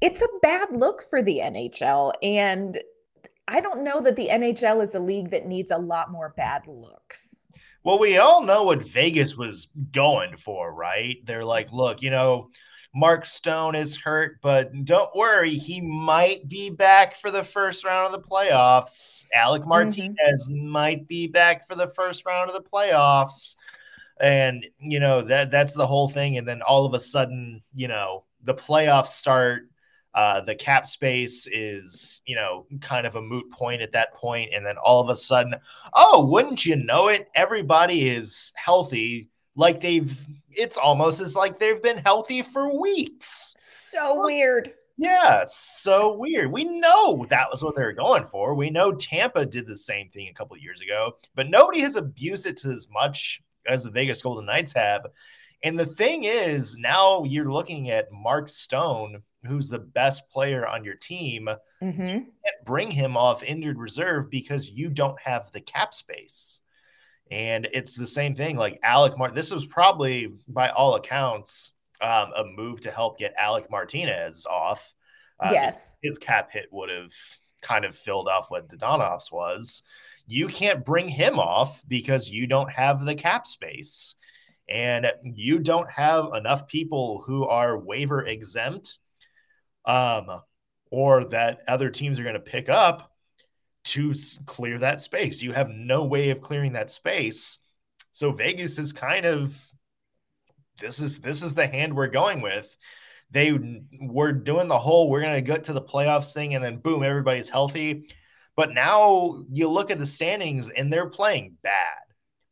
it's 0.00 0.22
a 0.22 0.28
bad 0.42 0.68
look 0.72 1.08
for 1.08 1.22
the 1.22 1.40
NHL 1.42 2.12
and 2.22 2.80
I 3.46 3.60
don't 3.60 3.84
know 3.84 4.00
that 4.00 4.16
the 4.16 4.28
NHL 4.28 4.82
is 4.82 4.94
a 4.94 5.00
league 5.00 5.30
that 5.30 5.46
needs 5.46 5.70
a 5.70 5.78
lot 5.78 6.10
more 6.10 6.32
bad 6.36 6.66
looks. 6.66 7.36
Well, 7.82 7.98
we 7.98 8.16
all 8.16 8.42
know 8.42 8.64
what 8.64 8.86
Vegas 8.86 9.36
was 9.36 9.68
going 9.92 10.36
for, 10.36 10.72
right? 10.72 11.18
They're 11.26 11.44
like, 11.44 11.70
look, 11.70 12.00
you 12.00 12.10
know, 12.10 12.50
Mark 12.94 13.26
Stone 13.26 13.74
is 13.74 13.96
hurt, 13.96 14.38
but 14.40 14.70
don't 14.84 15.14
worry, 15.14 15.50
he 15.50 15.80
might 15.80 16.48
be 16.48 16.70
back 16.70 17.16
for 17.16 17.30
the 17.30 17.42
first 17.42 17.84
round 17.84 18.14
of 18.14 18.22
the 18.22 18.26
playoffs. 18.26 19.26
Alec 19.34 19.62
mm-hmm. 19.62 19.68
Martinez 19.68 20.48
mm-hmm. 20.48 20.68
might 20.68 21.08
be 21.08 21.26
back 21.26 21.68
for 21.68 21.74
the 21.74 21.88
first 21.88 22.24
round 22.24 22.48
of 22.48 22.54
the 22.54 22.68
playoffs. 22.68 23.56
And 24.20 24.64
you 24.78 25.00
know, 25.00 25.22
that 25.22 25.50
that's 25.50 25.74
the 25.74 25.86
whole 25.86 26.08
thing. 26.08 26.38
And 26.38 26.46
then 26.46 26.62
all 26.62 26.86
of 26.86 26.94
a 26.94 27.00
sudden, 27.00 27.62
you 27.74 27.88
know, 27.88 28.24
the 28.44 28.54
playoffs 28.54 29.08
start 29.08 29.68
uh, 30.14 30.40
the 30.40 30.54
cap 30.54 30.86
space 30.86 31.46
is, 31.46 32.22
you 32.24 32.36
know, 32.36 32.66
kind 32.80 33.06
of 33.06 33.16
a 33.16 33.22
moot 33.22 33.50
point 33.50 33.82
at 33.82 33.92
that 33.92 34.14
point. 34.14 34.50
and 34.54 34.64
then 34.64 34.76
all 34.76 35.00
of 35.00 35.08
a 35.08 35.16
sudden, 35.16 35.54
oh, 35.94 36.26
wouldn't 36.26 36.64
you 36.64 36.76
know 36.76 37.08
it? 37.08 37.28
Everybody 37.34 38.08
is 38.08 38.52
healthy, 38.54 39.28
like 39.56 39.80
they've. 39.80 40.26
It's 40.50 40.76
almost 40.76 41.20
as 41.20 41.34
like 41.34 41.58
they've 41.58 41.82
been 41.82 41.98
healthy 41.98 42.42
for 42.42 42.80
weeks. 42.80 43.56
So 43.58 44.22
weird. 44.22 44.72
Yeah, 44.96 45.44
so 45.46 46.16
weird. 46.16 46.52
We 46.52 46.62
know 46.62 47.24
that 47.28 47.50
was 47.50 47.64
what 47.64 47.74
they 47.74 47.82
were 47.82 47.92
going 47.92 48.26
for. 48.26 48.54
We 48.54 48.70
know 48.70 48.92
Tampa 48.92 49.44
did 49.44 49.66
the 49.66 49.76
same 49.76 50.08
thing 50.10 50.28
a 50.28 50.34
couple 50.34 50.56
years 50.56 50.80
ago, 50.80 51.16
but 51.34 51.50
nobody 51.50 51.80
has 51.80 51.96
abused 51.96 52.46
it 52.46 52.56
to 52.58 52.68
as 52.68 52.88
much 52.88 53.42
as 53.66 53.82
the 53.82 53.90
Vegas 53.90 54.22
Golden 54.22 54.46
Knights 54.46 54.72
have. 54.74 55.06
And 55.64 55.78
the 55.78 55.86
thing 55.86 56.24
is, 56.24 56.76
now 56.78 57.24
you're 57.24 57.50
looking 57.50 57.90
at 57.90 58.12
Mark 58.12 58.48
Stone 58.48 59.22
who's 59.46 59.68
the 59.68 59.78
best 59.78 60.28
player 60.30 60.66
on 60.66 60.84
your 60.84 60.94
team, 60.94 61.48
mm-hmm. 61.82 62.00
you 62.00 62.06
can't 62.06 62.64
bring 62.64 62.90
him 62.90 63.16
off 63.16 63.42
injured 63.42 63.78
reserve 63.78 64.30
because 64.30 64.70
you 64.70 64.90
don't 64.90 65.20
have 65.20 65.50
the 65.52 65.60
cap 65.60 65.94
space. 65.94 66.60
And 67.30 67.66
it's 67.72 67.96
the 67.96 68.06
same 68.06 68.34
thing. 68.34 68.56
Like 68.56 68.80
Alec 68.82 69.16
Martin, 69.16 69.34
this 69.34 69.52
was 69.52 69.66
probably, 69.66 70.32
by 70.46 70.68
all 70.68 70.94
accounts, 70.94 71.72
um, 72.00 72.32
a 72.36 72.44
move 72.44 72.82
to 72.82 72.90
help 72.90 73.18
get 73.18 73.34
Alec 73.38 73.70
Martinez 73.70 74.46
off. 74.46 74.92
Uh, 75.40 75.50
yes, 75.52 75.88
his 76.02 76.18
cap 76.18 76.50
hit 76.52 76.66
would 76.70 76.90
have 76.90 77.12
kind 77.62 77.84
of 77.84 77.96
filled 77.96 78.28
off 78.28 78.50
what 78.50 78.68
Dadonov's 78.68 79.32
was. 79.32 79.82
You 80.26 80.46
can't 80.48 80.84
bring 80.84 81.08
him 81.08 81.38
off 81.38 81.82
because 81.88 82.30
you 82.30 82.46
don't 82.46 82.70
have 82.70 83.04
the 83.04 83.14
cap 83.14 83.46
space, 83.46 84.16
and 84.68 85.06
you 85.22 85.58
don't 85.58 85.90
have 85.90 86.32
enough 86.34 86.66
people 86.66 87.22
who 87.26 87.46
are 87.46 87.78
waiver 87.78 88.22
exempt 88.24 88.98
um, 89.84 90.40
or 90.90 91.24
that 91.26 91.60
other 91.68 91.90
teams 91.90 92.18
are 92.18 92.22
going 92.22 92.34
to 92.34 92.40
pick 92.40 92.68
up 92.68 93.12
to 93.84 94.14
clear 94.46 94.78
that 94.78 95.00
space. 95.00 95.42
You 95.42 95.52
have 95.52 95.68
no 95.68 96.04
way 96.04 96.30
of 96.30 96.40
clearing 96.40 96.72
that 96.72 96.90
space. 96.90 97.58
So 98.12 98.32
Vegas 98.32 98.78
is 98.78 98.92
kind 98.92 99.26
of 99.26 99.60
this 100.80 100.98
is 101.00 101.20
this 101.20 101.42
is 101.42 101.54
the 101.54 101.66
hand 101.66 101.94
we're 101.94 102.08
going 102.08 102.40
with. 102.40 102.76
They 103.30 103.58
were 104.00 104.32
doing 104.32 104.68
the 104.68 104.78
whole 104.78 105.10
we're 105.10 105.20
going 105.20 105.34
to 105.34 105.40
get 105.40 105.64
to 105.64 105.72
the 105.72 105.82
playoffs 105.82 106.32
thing 106.32 106.54
and 106.54 106.64
then 106.64 106.78
boom 106.78 107.02
everybody's 107.02 107.48
healthy. 107.48 108.08
But 108.56 108.72
now 108.72 109.44
you 109.50 109.68
look 109.68 109.90
at 109.90 109.98
the 109.98 110.06
standings 110.06 110.70
and 110.70 110.92
they're 110.92 111.10
playing 111.10 111.56
bad. 111.62 111.98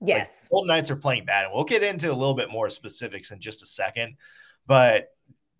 Yes. 0.00 0.36
Like, 0.42 0.50
Golden 0.50 0.68
Knights 0.68 0.90
are 0.90 0.96
playing 0.96 1.24
bad 1.24 1.44
and 1.44 1.54
we'll 1.54 1.64
get 1.64 1.84
into 1.84 2.10
a 2.10 2.14
little 2.14 2.34
bit 2.34 2.50
more 2.50 2.68
specifics 2.68 3.30
in 3.30 3.40
just 3.40 3.62
a 3.62 3.66
second, 3.66 4.16
but 4.66 5.10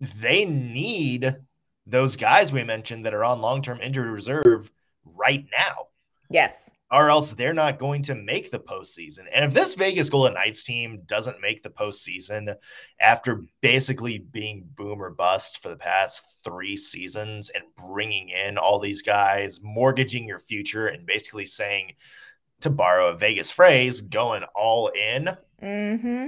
they 0.01 0.43
need 0.43 1.37
those 1.85 2.15
guys 2.15 2.53
we 2.53 2.63
mentioned 2.63 3.05
that 3.05 3.13
are 3.13 3.23
on 3.23 3.41
long 3.41 3.61
term 3.61 3.81
injury 3.81 4.09
reserve 4.09 4.71
right 5.05 5.45
now. 5.57 5.87
Yes. 6.29 6.69
Or 6.91 7.09
else 7.09 7.31
they're 7.31 7.53
not 7.53 7.79
going 7.79 8.03
to 8.03 8.15
make 8.15 8.51
the 8.51 8.59
postseason. 8.59 9.25
And 9.33 9.43
if 9.43 9.53
this 9.53 9.73
Vegas 9.73 10.09
Golden 10.09 10.35
Knights 10.35 10.63
team 10.63 11.01
doesn't 11.07 11.41
make 11.41 11.63
the 11.63 11.71
postseason 11.71 12.55
after 13.01 13.43
basically 13.61 14.19
being 14.19 14.69
boom 14.75 15.01
or 15.01 15.09
bust 15.09 15.61
for 15.63 15.69
the 15.69 15.75
past 15.75 16.43
three 16.43 16.77
seasons 16.77 17.49
and 17.49 17.63
bringing 17.75 18.29
in 18.29 18.59
all 18.59 18.79
these 18.79 19.01
guys, 19.01 19.59
mortgaging 19.63 20.27
your 20.27 20.37
future, 20.37 20.85
and 20.87 21.07
basically 21.07 21.47
saying, 21.47 21.93
to 22.63 22.69
borrow 22.69 23.09
a 23.09 23.15
Vegas 23.15 23.49
phrase, 23.49 24.01
going 24.01 24.43
all 24.55 24.87
in, 24.89 25.29
mm-hmm. 25.61 26.27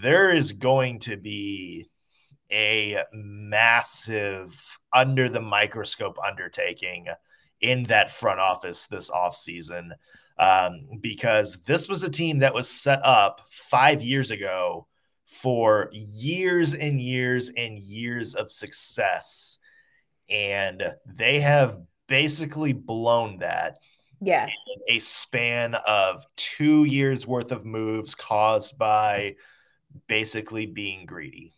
there 0.00 0.34
is 0.34 0.52
going 0.52 0.98
to 1.00 1.16
be 1.16 1.88
a 2.54 3.02
massive 3.12 4.78
under 4.92 5.28
the 5.28 5.40
microscope 5.40 6.16
undertaking 6.24 7.08
in 7.60 7.82
that 7.84 8.10
front 8.10 8.38
office 8.38 8.86
this 8.86 9.10
offseason 9.10 9.90
um, 10.38 10.86
because 11.00 11.60
this 11.62 11.88
was 11.88 12.02
a 12.02 12.10
team 12.10 12.38
that 12.38 12.54
was 12.54 12.68
set 12.68 13.00
up 13.04 13.42
five 13.50 14.02
years 14.02 14.30
ago 14.30 14.86
for 15.26 15.90
years 15.92 16.74
and 16.74 17.00
years 17.00 17.50
and 17.56 17.78
years 17.78 18.34
of 18.34 18.52
success. 18.52 19.58
And 20.28 20.94
they 21.06 21.40
have 21.40 21.78
basically 22.06 22.72
blown 22.72 23.38
that. 23.38 23.78
Yeah. 24.20 24.48
a 24.88 25.00
span 25.00 25.74
of 25.74 26.24
two 26.36 26.84
years 26.84 27.26
worth 27.26 27.52
of 27.52 27.66
moves 27.66 28.14
caused 28.14 28.78
by 28.78 29.34
basically 30.06 30.64
being 30.64 31.04
greedy. 31.04 31.53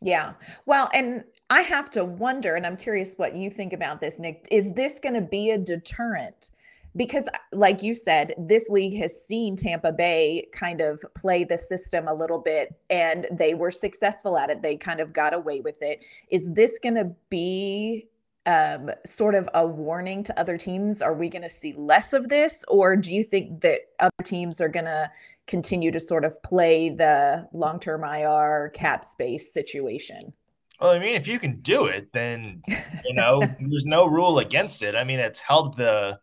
Yeah. 0.00 0.34
Well, 0.66 0.88
and 0.94 1.24
I 1.50 1.62
have 1.62 1.90
to 1.90 2.04
wonder, 2.04 2.54
and 2.54 2.64
I'm 2.64 2.76
curious 2.76 3.14
what 3.16 3.34
you 3.34 3.50
think 3.50 3.72
about 3.72 4.00
this, 4.00 4.18
Nick. 4.18 4.46
Is 4.50 4.72
this 4.74 5.00
going 5.00 5.14
to 5.14 5.20
be 5.20 5.50
a 5.50 5.58
deterrent? 5.58 6.50
Because, 6.96 7.26
uh, 7.28 7.38
like 7.52 7.82
you 7.82 7.94
said, 7.94 8.34
this 8.38 8.68
league 8.68 8.96
has 8.98 9.24
seen 9.24 9.56
Tampa 9.56 9.92
Bay 9.92 10.46
kind 10.52 10.80
of 10.80 11.04
play 11.14 11.44
the 11.44 11.58
system 11.58 12.06
a 12.08 12.14
little 12.14 12.38
bit, 12.38 12.74
and 12.90 13.26
they 13.32 13.54
were 13.54 13.70
successful 13.70 14.38
at 14.38 14.50
it. 14.50 14.62
They 14.62 14.76
kind 14.76 15.00
of 15.00 15.12
got 15.12 15.34
away 15.34 15.60
with 15.60 15.82
it. 15.82 16.00
Is 16.30 16.52
this 16.52 16.78
going 16.78 16.94
to 16.94 17.10
be 17.28 18.06
um, 18.48 18.90
sort 19.04 19.34
of 19.34 19.46
a 19.52 19.66
warning 19.66 20.24
to 20.24 20.40
other 20.40 20.56
teams? 20.56 21.02
Are 21.02 21.12
we 21.12 21.28
going 21.28 21.42
to 21.42 21.50
see 21.50 21.74
less 21.76 22.14
of 22.14 22.30
this, 22.30 22.64
or 22.66 22.96
do 22.96 23.14
you 23.14 23.22
think 23.22 23.60
that 23.60 23.82
other 24.00 24.24
teams 24.24 24.60
are 24.62 24.70
going 24.70 24.86
to 24.86 25.10
continue 25.46 25.90
to 25.90 26.00
sort 26.00 26.24
of 26.24 26.42
play 26.42 26.88
the 26.88 27.46
long 27.52 27.78
term 27.78 28.04
IR 28.04 28.72
cap 28.74 29.04
space 29.04 29.52
situation? 29.52 30.32
Well, 30.80 30.92
I 30.92 30.98
mean, 30.98 31.14
if 31.14 31.28
you 31.28 31.38
can 31.38 31.60
do 31.60 31.86
it, 31.86 32.08
then 32.14 32.62
you 32.66 33.14
know 33.14 33.40
there's 33.60 33.84
no 33.84 34.06
rule 34.06 34.38
against 34.38 34.82
it. 34.82 34.96
I 34.96 35.04
mean, 35.04 35.18
it's 35.18 35.40
helped 35.40 35.76
the 35.76 36.18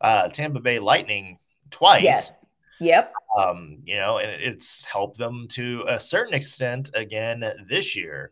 uh, 0.00 0.28
Tampa 0.28 0.60
Bay 0.60 0.78
Lightning 0.78 1.38
twice. 1.70 2.04
Yes. 2.04 2.46
Yep. 2.78 3.12
Um, 3.36 3.78
you 3.84 3.96
know, 3.96 4.18
and 4.18 4.30
it's 4.40 4.84
helped 4.84 5.18
them 5.18 5.48
to 5.50 5.84
a 5.88 5.98
certain 5.98 6.34
extent 6.34 6.90
again 6.94 7.42
this 7.68 7.96
year. 7.96 8.30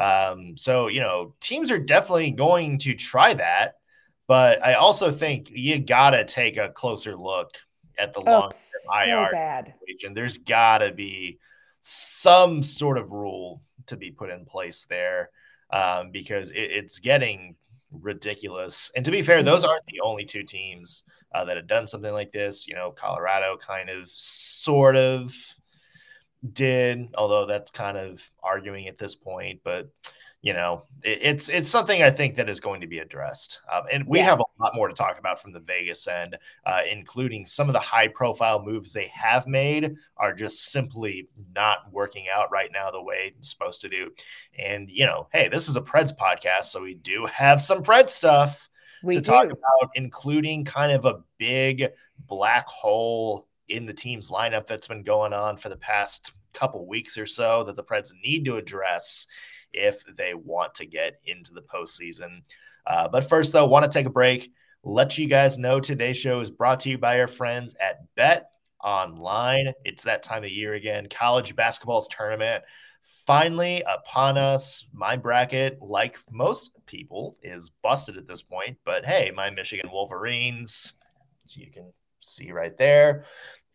Um, 0.00 0.56
so 0.56 0.88
you 0.88 1.00
know, 1.00 1.34
teams 1.40 1.70
are 1.70 1.78
definitely 1.78 2.30
going 2.30 2.78
to 2.78 2.94
try 2.94 3.34
that, 3.34 3.74
but 4.26 4.64
I 4.64 4.74
also 4.74 5.10
think 5.10 5.50
you 5.50 5.78
gotta 5.78 6.24
take 6.24 6.56
a 6.56 6.70
closer 6.70 7.16
look 7.16 7.58
at 7.98 8.14
the 8.14 8.20
oh, 8.20 8.40
long 8.40 8.50
so 8.50 8.94
IR 8.98 9.30
bad. 9.30 9.74
situation. 9.78 10.14
There's 10.14 10.38
got 10.38 10.78
to 10.78 10.92
be 10.92 11.38
some 11.80 12.62
sort 12.62 12.98
of 12.98 13.10
rule 13.10 13.62
to 13.86 13.96
be 13.96 14.10
put 14.10 14.30
in 14.30 14.44
place 14.44 14.86
there 14.88 15.30
um, 15.70 16.10
because 16.10 16.50
it, 16.50 16.58
it's 16.60 16.98
getting 16.98 17.56
ridiculous. 17.92 18.90
And 18.96 19.04
to 19.04 19.10
be 19.10 19.22
fair, 19.22 19.42
those 19.42 19.64
aren't 19.64 19.86
the 19.86 20.00
only 20.00 20.24
two 20.24 20.44
teams 20.44 21.04
uh, 21.34 21.44
that 21.44 21.56
have 21.56 21.66
done 21.66 21.86
something 21.86 22.12
like 22.12 22.32
this. 22.32 22.66
You 22.66 22.74
know, 22.74 22.90
Colorado 22.90 23.56
kind 23.56 23.90
of, 23.90 24.08
sort 24.08 24.96
of 24.96 25.34
did, 26.52 27.08
although 27.14 27.46
that's 27.46 27.70
kind 27.70 27.96
of 27.96 28.28
arguing 28.42 28.88
at 28.88 28.98
this 28.98 29.14
point. 29.14 29.60
But 29.64 29.90
you 30.42 30.54
know, 30.54 30.84
it, 31.02 31.18
it's 31.22 31.48
it's 31.50 31.68
something 31.68 32.02
I 32.02 32.10
think 32.10 32.36
that 32.36 32.48
is 32.48 32.60
going 32.60 32.80
to 32.80 32.86
be 32.86 32.98
addressed, 32.98 33.60
um, 33.70 33.82
and 33.92 34.06
we 34.06 34.18
yeah. 34.18 34.24
have 34.24 34.40
a 34.40 34.62
lot 34.62 34.74
more 34.74 34.88
to 34.88 34.94
talk 34.94 35.18
about 35.18 35.40
from 35.40 35.52
the 35.52 35.60
Vegas 35.60 36.06
end, 36.08 36.36
uh, 36.64 36.80
including 36.90 37.44
some 37.44 37.68
of 37.68 37.74
the 37.74 37.80
high 37.80 38.08
profile 38.08 38.62
moves 38.62 38.92
they 38.92 39.08
have 39.08 39.46
made 39.46 39.94
are 40.16 40.34
just 40.34 40.64
simply 40.70 41.28
not 41.54 41.78
working 41.92 42.26
out 42.34 42.50
right 42.50 42.70
now 42.72 42.90
the 42.90 43.02
way 43.02 43.34
it's 43.36 43.50
supposed 43.50 43.82
to 43.82 43.88
do. 43.88 44.10
And 44.58 44.90
you 44.90 45.04
know, 45.04 45.28
hey, 45.32 45.48
this 45.48 45.68
is 45.68 45.76
a 45.76 45.82
Preds 45.82 46.16
podcast, 46.16 46.64
so 46.64 46.82
we 46.82 46.94
do 46.94 47.26
have 47.26 47.60
some 47.60 47.82
Pred 47.82 48.08
stuff 48.08 48.70
we 49.02 49.14
to 49.14 49.20
do. 49.20 49.30
talk 49.30 49.44
about, 49.44 49.90
including 49.94 50.64
kind 50.64 50.92
of 50.92 51.04
a 51.04 51.20
big 51.38 51.88
black 52.26 52.66
hole 52.66 53.46
in 53.70 53.86
the 53.86 53.92
team's 53.92 54.28
lineup 54.28 54.66
that's 54.66 54.88
been 54.88 55.02
going 55.02 55.32
on 55.32 55.56
for 55.56 55.68
the 55.68 55.76
past 55.76 56.32
couple 56.52 56.86
weeks 56.86 57.16
or 57.16 57.26
so 57.26 57.64
that 57.64 57.76
the 57.76 57.84
Preds 57.84 58.12
need 58.24 58.44
to 58.44 58.56
address 58.56 59.26
if 59.72 60.02
they 60.16 60.34
want 60.34 60.74
to 60.74 60.86
get 60.86 61.20
into 61.26 61.52
the 61.52 61.62
postseason. 61.62 62.42
Uh, 62.86 63.08
but 63.08 63.28
first, 63.28 63.52
though, 63.52 63.66
want 63.66 63.84
to 63.84 63.90
take 63.90 64.06
a 64.06 64.10
break. 64.10 64.52
Let 64.82 65.18
you 65.18 65.26
guys 65.26 65.58
know 65.58 65.78
today's 65.78 66.16
show 66.16 66.40
is 66.40 66.50
brought 66.50 66.80
to 66.80 66.90
you 66.90 66.98
by 66.98 67.20
our 67.20 67.28
friends 67.28 67.76
at 67.80 68.00
Bet 68.16 68.50
Online. 68.82 69.72
It's 69.84 70.04
that 70.04 70.22
time 70.22 70.42
of 70.42 70.50
year 70.50 70.74
again. 70.74 71.06
College 71.08 71.54
basketball's 71.54 72.08
tournament 72.08 72.64
finally 73.26 73.82
upon 73.82 74.38
us. 74.38 74.86
My 74.92 75.16
bracket, 75.16 75.80
like 75.82 76.18
most 76.30 76.72
people, 76.86 77.36
is 77.42 77.70
busted 77.82 78.16
at 78.16 78.26
this 78.26 78.42
point. 78.42 78.78
But 78.84 79.04
hey, 79.04 79.30
my 79.34 79.50
Michigan 79.50 79.90
Wolverines, 79.92 80.94
as 81.44 81.56
you 81.56 81.70
can 81.70 81.92
see 82.20 82.52
right 82.52 82.76
there, 82.78 83.24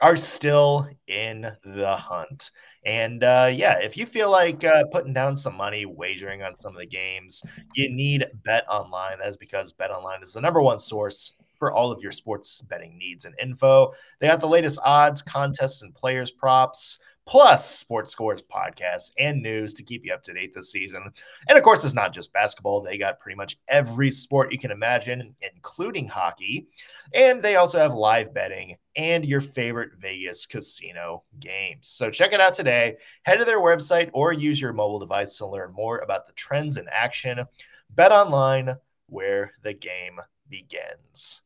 are 0.01 0.17
still 0.17 0.87
in 1.07 1.49
the 1.63 1.95
hunt. 1.95 2.51
And 2.85 3.23
uh, 3.23 3.51
yeah, 3.51 3.79
if 3.79 3.97
you 3.97 4.05
feel 4.05 4.29
like 4.29 4.63
uh, 4.63 4.83
putting 4.91 5.13
down 5.13 5.37
some 5.37 5.55
money, 5.55 5.85
wagering 5.85 6.43
on 6.43 6.57
some 6.59 6.73
of 6.73 6.79
the 6.79 6.85
games, 6.85 7.41
you 7.73 7.89
need 7.89 8.27
Bet 8.43 8.65
Online. 8.69 9.17
That's 9.19 9.37
because 9.37 9.73
Bet 9.73 9.91
Online 9.91 10.21
is 10.21 10.33
the 10.33 10.41
number 10.41 10.61
one 10.61 10.79
source 10.79 11.33
for 11.57 11.73
all 11.73 11.91
of 11.91 12.03
your 12.03 12.11
sports 12.11 12.61
betting 12.61 12.97
needs 12.97 13.25
and 13.25 13.33
info. 13.41 13.93
They 14.19 14.27
got 14.27 14.39
the 14.39 14.47
latest 14.47 14.79
odds, 14.83 15.21
contests, 15.21 15.81
and 15.81 15.95
players 15.95 16.29
props 16.29 16.99
plus 17.25 17.69
sports 17.69 18.11
scores 18.11 18.43
podcasts 18.43 19.11
and 19.17 19.41
news 19.41 19.73
to 19.73 19.83
keep 19.83 20.05
you 20.05 20.13
up 20.13 20.23
to 20.23 20.33
date 20.33 20.53
this 20.53 20.71
season. 20.71 21.11
And 21.47 21.57
of 21.57 21.63
course, 21.63 21.83
it's 21.83 21.93
not 21.93 22.13
just 22.13 22.31
basketball. 22.33 22.81
They 22.81 22.97
got 22.97 23.19
pretty 23.19 23.35
much 23.35 23.57
every 23.67 24.11
sport 24.11 24.51
you 24.51 24.59
can 24.59 24.71
imagine, 24.71 25.35
including 25.41 26.07
hockey. 26.07 26.67
And 27.13 27.41
they 27.41 27.55
also 27.55 27.79
have 27.79 27.95
live 27.95 28.33
betting 28.33 28.77
and 28.95 29.25
your 29.25 29.41
favorite 29.41 29.93
Vegas 29.97 30.45
casino 30.45 31.23
games. 31.39 31.87
So 31.87 32.11
check 32.11 32.31
it 32.31 32.41
out 32.41 32.53
today. 32.53 32.97
Head 33.23 33.37
to 33.37 33.45
their 33.45 33.59
website 33.59 34.11
or 34.13 34.31
use 34.31 34.61
your 34.61 34.73
mobile 34.73 34.99
device 34.99 35.37
to 35.37 35.47
learn 35.47 35.73
more 35.73 35.97
about 35.99 36.27
the 36.27 36.33
trends 36.33 36.77
in 36.77 36.87
action. 36.91 37.43
Bet 37.89 38.11
online 38.11 38.75
where 39.07 39.51
the 39.63 39.73
game 39.73 40.19
begins. 40.47 41.41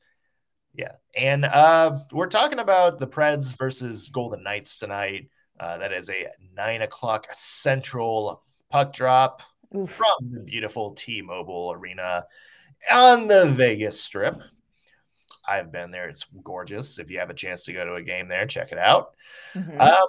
Yeah. 0.73 0.95
And 1.15 1.45
uh, 1.45 1.99
we're 2.11 2.27
talking 2.27 2.59
about 2.59 2.99
the 2.99 3.07
Preds 3.07 3.57
versus 3.57 4.09
Golden 4.09 4.43
Knights 4.43 4.77
tonight. 4.77 5.29
Uh, 5.59 5.77
that 5.77 5.91
is 5.91 6.09
a 6.09 6.27
nine 6.55 6.81
o'clock 6.81 7.27
central 7.31 8.43
puck 8.69 8.93
drop 8.93 9.41
Oof. 9.75 9.91
from 9.91 10.31
the 10.31 10.39
beautiful 10.39 10.91
T 10.91 11.21
Mobile 11.21 11.73
Arena 11.73 12.25
on 12.91 13.27
the 13.27 13.47
Vegas 13.47 14.01
Strip. 14.01 14.39
I've 15.47 15.71
been 15.71 15.91
there. 15.91 16.07
It's 16.07 16.25
gorgeous. 16.43 16.99
If 16.99 17.09
you 17.09 17.19
have 17.19 17.29
a 17.29 17.35
chance 17.35 17.65
to 17.65 17.73
go 17.73 17.83
to 17.83 17.95
a 17.95 18.03
game 18.03 18.27
there, 18.27 18.45
check 18.45 18.71
it 18.71 18.77
out. 18.77 19.11
Mm-hmm. 19.55 19.81
Um, 19.81 20.07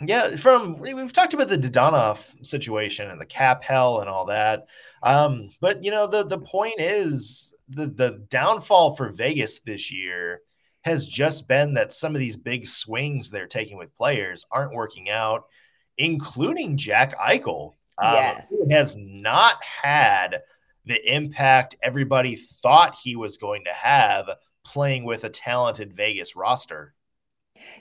yeah, 0.00 0.36
from 0.36 0.78
we've 0.78 1.12
talked 1.12 1.34
about 1.34 1.48
the 1.48 1.56
Dadonov 1.56 2.44
situation 2.44 3.10
and 3.10 3.20
the 3.20 3.26
cap 3.26 3.62
hell 3.62 4.00
and 4.00 4.10
all 4.10 4.26
that. 4.26 4.66
Um, 5.02 5.50
but 5.60 5.84
you 5.84 5.90
know, 5.90 6.06
the 6.06 6.24
the 6.24 6.38
point 6.38 6.80
is 6.80 7.54
the 7.68 7.86
the 7.86 8.24
downfall 8.28 8.94
for 8.94 9.10
Vegas 9.10 9.60
this 9.60 9.92
year 9.92 10.42
has 10.86 11.06
just 11.06 11.48
been 11.48 11.74
that 11.74 11.92
some 11.92 12.14
of 12.14 12.20
these 12.20 12.36
big 12.36 12.64
swings 12.64 13.28
they're 13.28 13.48
taking 13.48 13.76
with 13.76 13.94
players 13.96 14.46
aren't 14.52 14.72
working 14.72 15.10
out, 15.10 15.46
including 15.98 16.78
Jack 16.78 17.18
Eichel. 17.18 17.72
Um, 17.98 18.14
yes. 18.14 18.52
has 18.70 18.96
not 18.96 19.56
had 19.82 20.42
the 20.84 21.12
impact 21.12 21.76
everybody 21.82 22.36
thought 22.36 22.94
he 23.02 23.16
was 23.16 23.36
going 23.36 23.64
to 23.64 23.72
have 23.72 24.30
playing 24.64 25.04
with 25.04 25.24
a 25.24 25.30
talented 25.30 25.92
Vegas 25.92 26.36
roster. 26.36 26.94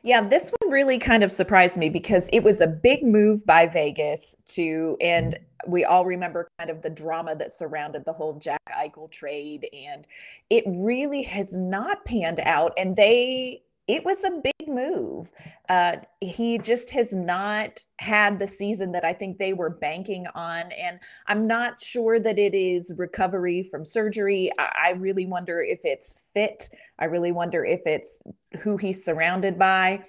Yeah, 0.01 0.27
this 0.27 0.51
really 0.69 0.99
kind 0.99 1.23
of 1.23 1.31
surprised 1.31 1.77
me 1.77 1.89
because 1.89 2.29
it 2.31 2.41
was 2.41 2.61
a 2.61 2.67
big 2.67 3.03
move 3.03 3.45
by 3.45 3.65
Vegas 3.65 4.35
to, 4.47 4.97
and 5.01 5.37
we 5.67 5.85
all 5.85 6.05
remember 6.05 6.47
kind 6.59 6.69
of 6.69 6.81
the 6.81 6.89
drama 6.89 7.35
that 7.35 7.51
surrounded 7.51 8.05
the 8.05 8.13
whole 8.13 8.33
Jack 8.39 8.61
Eichel 8.77 9.09
trade, 9.09 9.67
and 9.73 10.07
it 10.49 10.63
really 10.67 11.23
has 11.23 11.53
not 11.53 12.05
panned 12.05 12.39
out. 12.41 12.73
And 12.77 12.95
they 12.95 13.63
it 13.87 14.03
was 14.03 14.23
a 14.23 14.41
big 14.43 14.67
move. 14.67 15.31
Uh, 15.69 15.97
he 16.19 16.57
just 16.57 16.89
has 16.89 17.11
not 17.11 17.83
had 17.99 18.39
the 18.39 18.47
season 18.47 18.91
that 18.91 19.05
I 19.05 19.13
think 19.13 19.37
they 19.37 19.53
were 19.53 19.69
banking 19.69 20.25
on. 20.33 20.71
And 20.71 20.99
I'm 21.27 21.45
not 21.45 21.81
sure 21.81 22.19
that 22.19 22.39
it 22.39 22.55
is 22.55 22.93
recovery 22.97 23.61
from 23.61 23.85
surgery. 23.85 24.51
I, 24.57 24.87
I 24.87 24.91
really 24.93 25.27
wonder 25.27 25.61
if 25.61 25.81
it's 25.83 26.15
fit. 26.33 26.69
I 26.97 27.05
really 27.05 27.31
wonder 27.31 27.63
if 27.63 27.81
it's 27.85 28.23
who 28.59 28.77
he's 28.77 29.05
surrounded 29.05 29.59
by. 29.59 30.03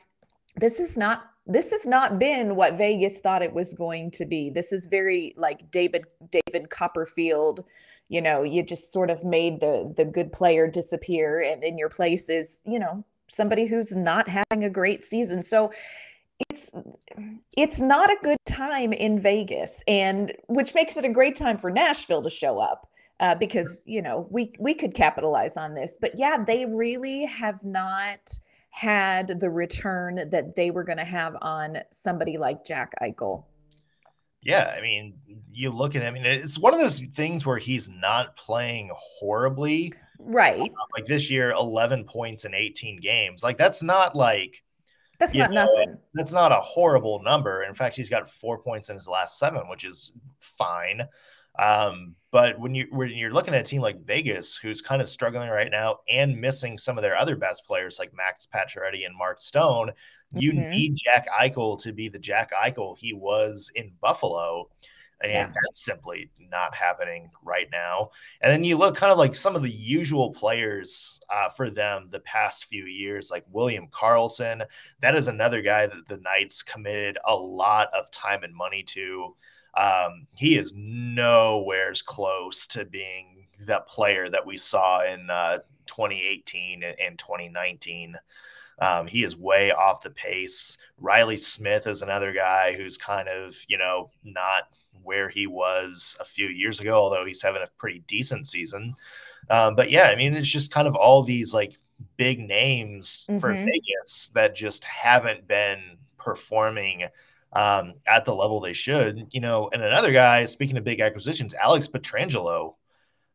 This 0.57 0.81
is 0.81 0.97
not 0.97 1.25
this 1.49 1.71
has 1.71 1.87
not 1.87 2.19
been 2.19 2.57
what 2.57 2.77
Vegas 2.77 3.19
thought 3.19 3.41
it 3.41 3.53
was 3.53 3.73
going 3.73 4.11
to 4.11 4.25
be. 4.25 4.51
This 4.51 4.73
is 4.73 4.87
very 4.87 5.33
like 5.37 5.71
David 5.71 6.05
David 6.31 6.71
Copperfield 6.71 7.65
you 8.09 8.23
know 8.23 8.45
you 8.45 8.63
just 8.63 8.93
sort 8.93 9.11
of 9.11 9.25
made 9.25 9.61
the 9.61 9.93
the 9.97 10.05
good 10.05 10.31
player 10.31 10.69
disappear 10.69 11.43
and 11.43 11.65
in 11.65 11.77
your 11.77 11.89
place 11.89 12.29
is 12.29 12.63
you 12.65 12.79
know 12.79 13.05
somebody 13.29 13.67
who's 13.67 13.93
not 13.93 14.29
having 14.29 14.65
a 14.65 14.71
great 14.71 15.05
season. 15.05 15.43
So 15.43 15.73
it's 16.51 16.71
it's 17.57 17.79
not 17.79 18.11
a 18.11 18.19
good 18.23 18.39
time 18.45 18.93
in 18.93 19.21
Vegas, 19.21 19.83
and 19.89 20.33
which 20.49 20.75
makes 20.75 20.97
it 20.97 21.05
a 21.05 21.09
great 21.09 21.37
time 21.37 21.59
for 21.59 21.71
Nashville 21.71 22.23
to 22.23 22.31
show 22.31 22.59
up. 22.59 22.89
Uh, 23.19 23.35
because 23.35 23.83
you 23.87 24.03
know 24.03 24.27
we 24.31 24.53
we 24.59 24.75
could 24.75 24.95
capitalize 24.95 25.57
on 25.57 25.75
this, 25.75 25.97
but 25.99 26.13
yeah, 26.19 26.37
they 26.45 26.67
really 26.67 27.25
have 27.25 27.63
not 27.65 28.39
had 28.77 29.41
the 29.41 29.49
return 29.49 30.29
that 30.31 30.55
they 30.55 30.71
were 30.71 30.85
going 30.85 30.99
to 30.99 31.05
have 31.05 31.35
on 31.41 31.79
somebody 31.91 32.37
like 32.37 32.65
Jack 32.65 32.93
Eichel. 33.03 33.45
Yeah, 34.43 34.75
I 34.77 34.83
mean, 34.83 35.15
you 35.51 35.71
look 35.71 35.97
at 35.97 36.03
him, 36.03 36.09
I 36.09 36.11
mean, 36.11 36.27
it's 36.27 36.59
one 36.59 36.75
of 36.75 36.81
those 36.81 37.01
things 37.01 37.47
where 37.47 37.57
he's 37.57 37.89
not 37.89 38.37
playing 38.37 38.91
horribly, 38.95 39.93
Right. 40.19 40.61
Uh, 40.61 40.87
like 40.97 41.07
this 41.07 41.31
year, 41.31 41.53
11 41.53 42.05
points 42.05 42.45
in 42.45 42.55
18 42.55 43.01
games. 43.01 43.43
Like 43.43 43.59
that's 43.59 43.83
not 43.83 44.15
like 44.15 44.63
that's 45.19 45.35
not 45.35 45.51
know, 45.51 45.65
nothing. 45.65 45.97
That's 46.15 46.33
not 46.33 46.53
a 46.53 46.57
horrible 46.57 47.23
number. 47.23 47.63
In 47.65 47.75
fact, 47.75 47.97
he's 47.97 48.11
got 48.11 48.31
four 48.31 48.59
points 48.59 48.91
in 48.91 48.97
his 48.97 49.09
last 49.09 49.39
seven, 49.39 49.69
which 49.69 49.85
is 49.85 50.13
fine. 50.39 51.03
Um, 51.59 52.15
but 52.33 52.59
when 52.59 52.75
you 52.75 52.87
when 52.91 53.11
you're 53.11 53.33
looking 53.33 53.55
at 53.55 53.61
a 53.61 53.65
team 53.65 53.81
like 53.81 54.05
Vegas, 54.05 54.57
who's 54.57 54.83
kind 54.83 55.01
of 55.01 55.09
struggling 55.09 55.49
right 55.49 55.71
now 55.71 56.01
and 56.09 56.39
missing 56.39 56.77
some 56.77 56.99
of 56.99 57.03
their 57.03 57.17
other 57.17 57.37
best 57.37 57.65
players 57.67 57.99
like 57.99 58.13
Max 58.15 58.47
Pacioretty 58.47 59.07
and 59.07 59.17
Mark 59.17 59.41
Stone, 59.41 59.93
you 60.35 60.53
mm-hmm. 60.53 60.71
need 60.71 60.97
Jack 60.97 61.27
Eichel 61.31 61.81
to 61.83 61.93
be 61.93 62.09
the 62.09 62.19
Jack 62.19 62.51
Eichel 62.53 62.99
he 62.99 63.13
was 63.13 63.71
in 63.75 63.93
Buffalo. 64.01 64.69
And 65.23 65.33
yeah. 65.33 65.47
that's 65.47 65.83
simply 65.83 66.29
not 66.51 66.75
happening 66.75 67.31
right 67.43 67.69
now. 67.73 68.11
And 68.43 68.53
then 68.53 68.65
you 68.65 68.77
look 68.77 68.97
kind 68.97 69.11
of 69.11 69.17
like 69.17 69.35
some 69.35 69.57
of 69.57 69.63
the 69.63 69.71
usual 69.71 70.31
players 70.35 71.21
uh, 71.35 71.49
for 71.49 71.71
them 71.71 72.09
the 72.11 72.21
past 72.21 72.67
few 72.67 72.85
years, 72.85 73.31
like 73.31 73.47
William 73.51 73.89
Karlsson. 73.89 74.67
That 75.01 75.17
is 75.17 75.29
another 75.29 75.63
guy 75.63 75.87
that 75.87 76.07
the 76.09 76.19
Knights 76.19 76.63
committed 76.63 77.17
a 77.25 77.35
lot 77.35 77.89
of 77.95 78.11
time 78.11 78.45
and 78.45 78.55
money 78.55 78.83
to. 78.89 79.35
Um, 79.77 80.27
he 80.35 80.57
is 80.57 80.73
nowhere's 80.75 82.03
close 82.03 82.67
to 82.69 82.85
being 82.85 83.47
the 83.61 83.81
player 83.87 84.29
that 84.29 84.47
we 84.47 84.57
saw 84.57 85.05
in 85.05 85.29
uh, 85.31 85.59
2018 85.87 86.83
and 86.83 87.19
2019. 87.19 88.17
Um, 88.79 89.07
he 89.07 89.25
is 89.25 89.37
way 89.37 89.73
off 89.73 90.03
the 90.03 90.11
pace. 90.11 90.79
Riley 90.99 91.37
Smith 91.37 91.87
is 91.87 92.03
another 92.03 92.33
guy 92.33 92.75
who's 92.75 92.99
kind 92.99 93.29
of, 93.29 93.57
you 93.69 93.79
know, 93.79 94.11
not 94.25 94.65
where 95.03 95.29
he 95.29 95.47
was 95.47 96.17
a 96.21 96.25
few 96.25 96.47
years 96.49 96.81
ago, 96.81 96.95
although 96.95 97.25
he's 97.25 97.43
having 97.43 97.63
a 97.63 97.71
pretty 97.79 98.01
decent 98.07 98.47
season. 98.47 98.95
Um, 99.49 99.77
but 99.77 99.91
yeah, 99.91 100.09
I 100.09 100.17
mean, 100.17 100.35
it's 100.35 100.49
just 100.49 100.73
kind 100.73 100.89
of 100.89 100.97
all 100.97 101.23
these 101.23 101.55
like 101.55 101.79
big 102.17 102.41
names 102.41 103.27
mm-hmm. 103.29 103.39
for 103.39 103.53
Vegas 103.53 104.31
that 104.35 104.55
just 104.55 104.85
haven't 104.85 105.47
been 105.47 105.97
performing 106.19 107.05
um, 107.53 107.95
at 108.07 108.25
the 108.25 108.35
level 108.35 108.61
they 108.61 108.73
should. 108.73 109.29
You 109.31 109.41
know, 109.41 109.71
and 109.73 109.83
another 109.83 110.13
guy, 110.13 110.45
speaking 110.45 110.77
of 110.77 110.85
big 110.85 111.01
acquisitions, 111.01 111.55
Alex 111.55 111.89
Pietrangelo 111.89 112.75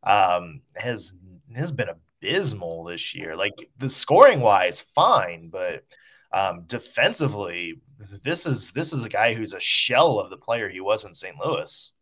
um, 0.02 0.62
has 0.74 1.14
has 1.54 1.70
been 1.70 1.88
abysmal 1.88 2.84
this 2.84 3.14
year. 3.14 3.36
Like 3.36 3.54
the 3.78 3.88
scoring 3.88 4.40
wise, 4.40 4.80
fine, 4.80 5.48
but 5.48 5.84
um, 6.32 6.64
defensively, 6.66 7.80
this 8.22 8.46
is 8.46 8.72
this 8.72 8.92
is 8.92 9.04
a 9.04 9.10
guy 9.10 9.34
who's 9.34 9.52
a 9.52 9.60
shell 9.60 10.18
of 10.18 10.30
the 10.30 10.36
player 10.36 10.68
he 10.68 10.80
was 10.80 11.04
in 11.04 11.14
St. 11.14 11.36
Louis. 11.44 11.92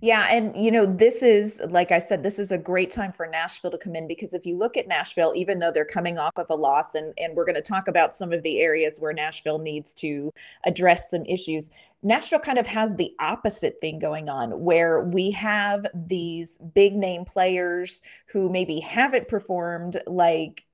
Yeah, 0.00 0.26
and 0.30 0.54
you 0.56 0.70
know, 0.70 0.84
this 0.84 1.22
is 1.22 1.60
like 1.70 1.90
I 1.90 1.98
said, 1.98 2.22
this 2.22 2.38
is 2.38 2.52
a 2.52 2.58
great 2.58 2.90
time 2.90 3.12
for 3.12 3.26
Nashville 3.26 3.70
to 3.70 3.78
come 3.78 3.96
in 3.96 4.06
because 4.06 4.34
if 4.34 4.44
you 4.44 4.56
look 4.56 4.76
at 4.76 4.86
Nashville, 4.86 5.32
even 5.34 5.58
though 5.58 5.72
they're 5.72 5.84
coming 5.84 6.18
off 6.18 6.32
of 6.36 6.46
a 6.50 6.54
loss, 6.54 6.94
and 6.94 7.14
and 7.18 7.34
we're 7.34 7.46
going 7.46 7.54
to 7.54 7.62
talk 7.62 7.88
about 7.88 8.14
some 8.14 8.32
of 8.32 8.42
the 8.42 8.60
areas 8.60 9.00
where 9.00 9.12
Nashville 9.12 9.58
needs 9.58 9.94
to 9.94 10.30
address 10.64 11.10
some 11.10 11.24
issues. 11.24 11.70
Nashville 12.02 12.38
kind 12.38 12.58
of 12.58 12.66
has 12.66 12.94
the 12.94 13.12
opposite 13.20 13.80
thing 13.80 13.98
going 13.98 14.28
on 14.28 14.60
where 14.60 15.00
we 15.00 15.30
have 15.30 15.86
these 15.94 16.58
big 16.74 16.94
name 16.94 17.24
players 17.24 18.02
who 18.26 18.48
maybe 18.50 18.78
haven't 18.80 19.28
performed 19.28 20.00
like 20.06 20.65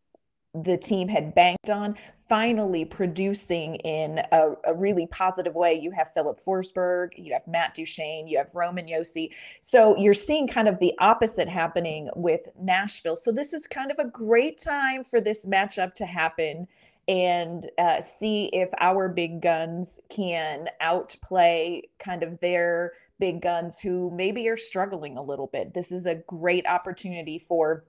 the 0.55 0.77
team 0.77 1.09
had 1.09 1.35
banked 1.35 1.71
on 1.71 1.97
finally 2.29 2.85
producing 2.85 3.77
in 3.77 4.19
a, 4.33 4.53
a, 4.65 4.75
really 4.75 5.07
positive 5.09 5.55
way. 5.55 5.75
You 5.75 5.91
have 5.91 6.13
Filip 6.15 6.41
Forsberg, 6.43 7.13
you 7.17 7.33
have 7.35 7.47
Matt 7.47 7.75
Duchene, 7.75 8.27
you 8.27 8.39
have 8.39 8.49
Roman 8.55 8.87
Josi. 8.87 9.31
So 9.61 9.97
you're 9.99 10.15
seeing 10.15 10.49
kind 10.49 10.69
of 10.69 10.79
the 10.79 10.95
opposite 10.99 11.49
happening 11.49 12.09
with 12.17 12.41
Nashville. 12.59 13.17
So 13.17 13.33
this 13.33 13.53
is 13.53 13.67
kind 13.67 13.91
of 13.91 13.99
a 13.99 14.09
great 14.09 14.57
time 14.57 15.05
for 15.05 15.21
this 15.21 15.45
matchup 15.45 15.95
to 15.97 16.07
happen. 16.07 16.67
and 17.09 17.69
uh, 17.79 18.01
see 18.01 18.47
if 18.53 18.71
our 18.79 19.09
big 19.09 19.43
guns 19.43 19.99
can 20.09 20.69
outplay 20.81 21.83
kind 21.99 22.23
of 22.23 22.39
their 22.39 22.93
big 23.19 23.43
guns 23.43 23.79
who 23.79 24.11
maybe 24.15 24.49
are 24.49 24.57
struggling 24.57 25.19
a 25.19 25.23
little 25.23 25.49
bit. 25.49 25.75
This 25.75 25.93
is 25.93 26.07
a 26.07 26.15
great 26.27 26.67
opportunity 26.67 27.39
for 27.39 27.85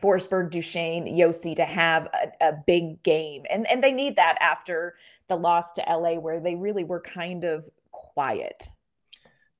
Forsberg, 0.00 0.50
Duchene, 0.50 1.06
Josi 1.06 1.54
to 1.56 1.64
have 1.64 2.06
a, 2.06 2.48
a, 2.48 2.52
big 2.66 3.02
game. 3.02 3.44
And, 3.48 3.66
and 3.70 3.82
they 3.82 3.92
need 3.92 4.16
that 4.16 4.36
after 4.40 4.96
the 5.28 5.36
loss 5.36 5.72
to 5.72 5.84
LA, 5.88 6.14
where 6.14 6.40
they 6.40 6.56
really 6.56 6.84
were 6.84 7.00
kind 7.00 7.44
of 7.44 7.68
quiet. 7.90 8.68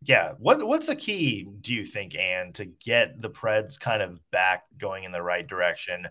Yeah. 0.02 0.32
What 0.38 0.66
what's 0.66 0.88
the 0.88 0.96
key, 0.96 1.48
do 1.60 1.72
you 1.72 1.84
think, 1.84 2.14
Ann, 2.14 2.52
to 2.54 2.66
get 2.66 3.22
the 3.22 3.30
Preds 3.30 3.80
kind 3.80 4.02
of 4.02 4.20
back 4.30 4.64
going 4.76 5.04
in 5.04 5.12
the 5.12 5.22
right 5.22 5.46
direction? 5.46 6.08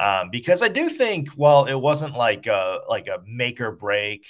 Um, 0.00 0.30
because 0.30 0.62
I 0.62 0.68
do 0.68 0.88
think, 0.88 1.28
well, 1.36 1.66
it 1.66 1.80
wasn't 1.80 2.16
like 2.16 2.46
a 2.46 2.80
like 2.88 3.06
a 3.06 3.22
make 3.24 3.60
or 3.60 3.70
break 3.70 4.26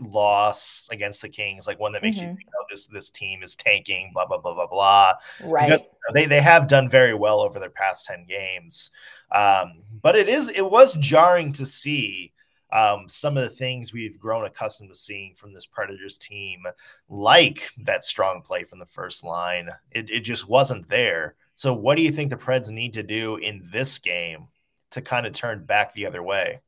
loss 0.00 0.88
against 0.90 1.22
the 1.22 1.28
Kings, 1.28 1.66
like 1.66 1.78
one 1.78 1.92
that 1.92 2.02
makes 2.02 2.18
mm-hmm. 2.18 2.30
you 2.30 2.36
think, 2.36 2.48
oh, 2.58 2.64
this 2.70 2.86
this 2.86 3.10
team 3.10 3.42
is 3.42 3.56
tanking, 3.56 4.10
blah 4.12 4.26
blah 4.26 4.38
blah 4.38 4.54
blah 4.54 4.66
blah. 4.66 5.14
Right. 5.44 5.68
Because 5.68 5.88
they 6.12 6.26
they 6.26 6.40
have 6.40 6.68
done 6.68 6.88
very 6.88 7.14
well 7.14 7.40
over 7.40 7.58
their 7.58 7.70
past 7.70 8.06
ten 8.06 8.24
games, 8.28 8.90
um, 9.34 9.82
but 10.02 10.16
it 10.16 10.28
is 10.28 10.48
it 10.50 10.68
was 10.68 10.94
jarring 10.94 11.52
to 11.54 11.66
see 11.66 12.32
um, 12.70 13.08
some 13.08 13.36
of 13.36 13.42
the 13.42 13.54
things 13.54 13.92
we've 13.92 14.18
grown 14.18 14.44
accustomed 14.44 14.90
to 14.90 14.98
seeing 14.98 15.34
from 15.34 15.54
this 15.54 15.66
Predators 15.66 16.18
team, 16.18 16.64
like 17.08 17.70
that 17.78 18.04
strong 18.04 18.42
play 18.42 18.64
from 18.64 18.78
the 18.78 18.86
first 18.86 19.24
line. 19.24 19.70
It 19.90 20.10
it 20.10 20.20
just 20.20 20.48
wasn't 20.48 20.88
there. 20.88 21.36
So, 21.54 21.72
what 21.72 21.96
do 21.96 22.02
you 22.02 22.12
think 22.12 22.30
the 22.30 22.36
Preds 22.36 22.70
need 22.70 22.94
to 22.94 23.02
do 23.02 23.36
in 23.36 23.68
this 23.72 23.98
game 23.98 24.48
to 24.92 25.00
kind 25.00 25.26
of 25.26 25.32
turn 25.32 25.64
back 25.64 25.92
the 25.92 26.06
other 26.06 26.22
way? 26.22 26.60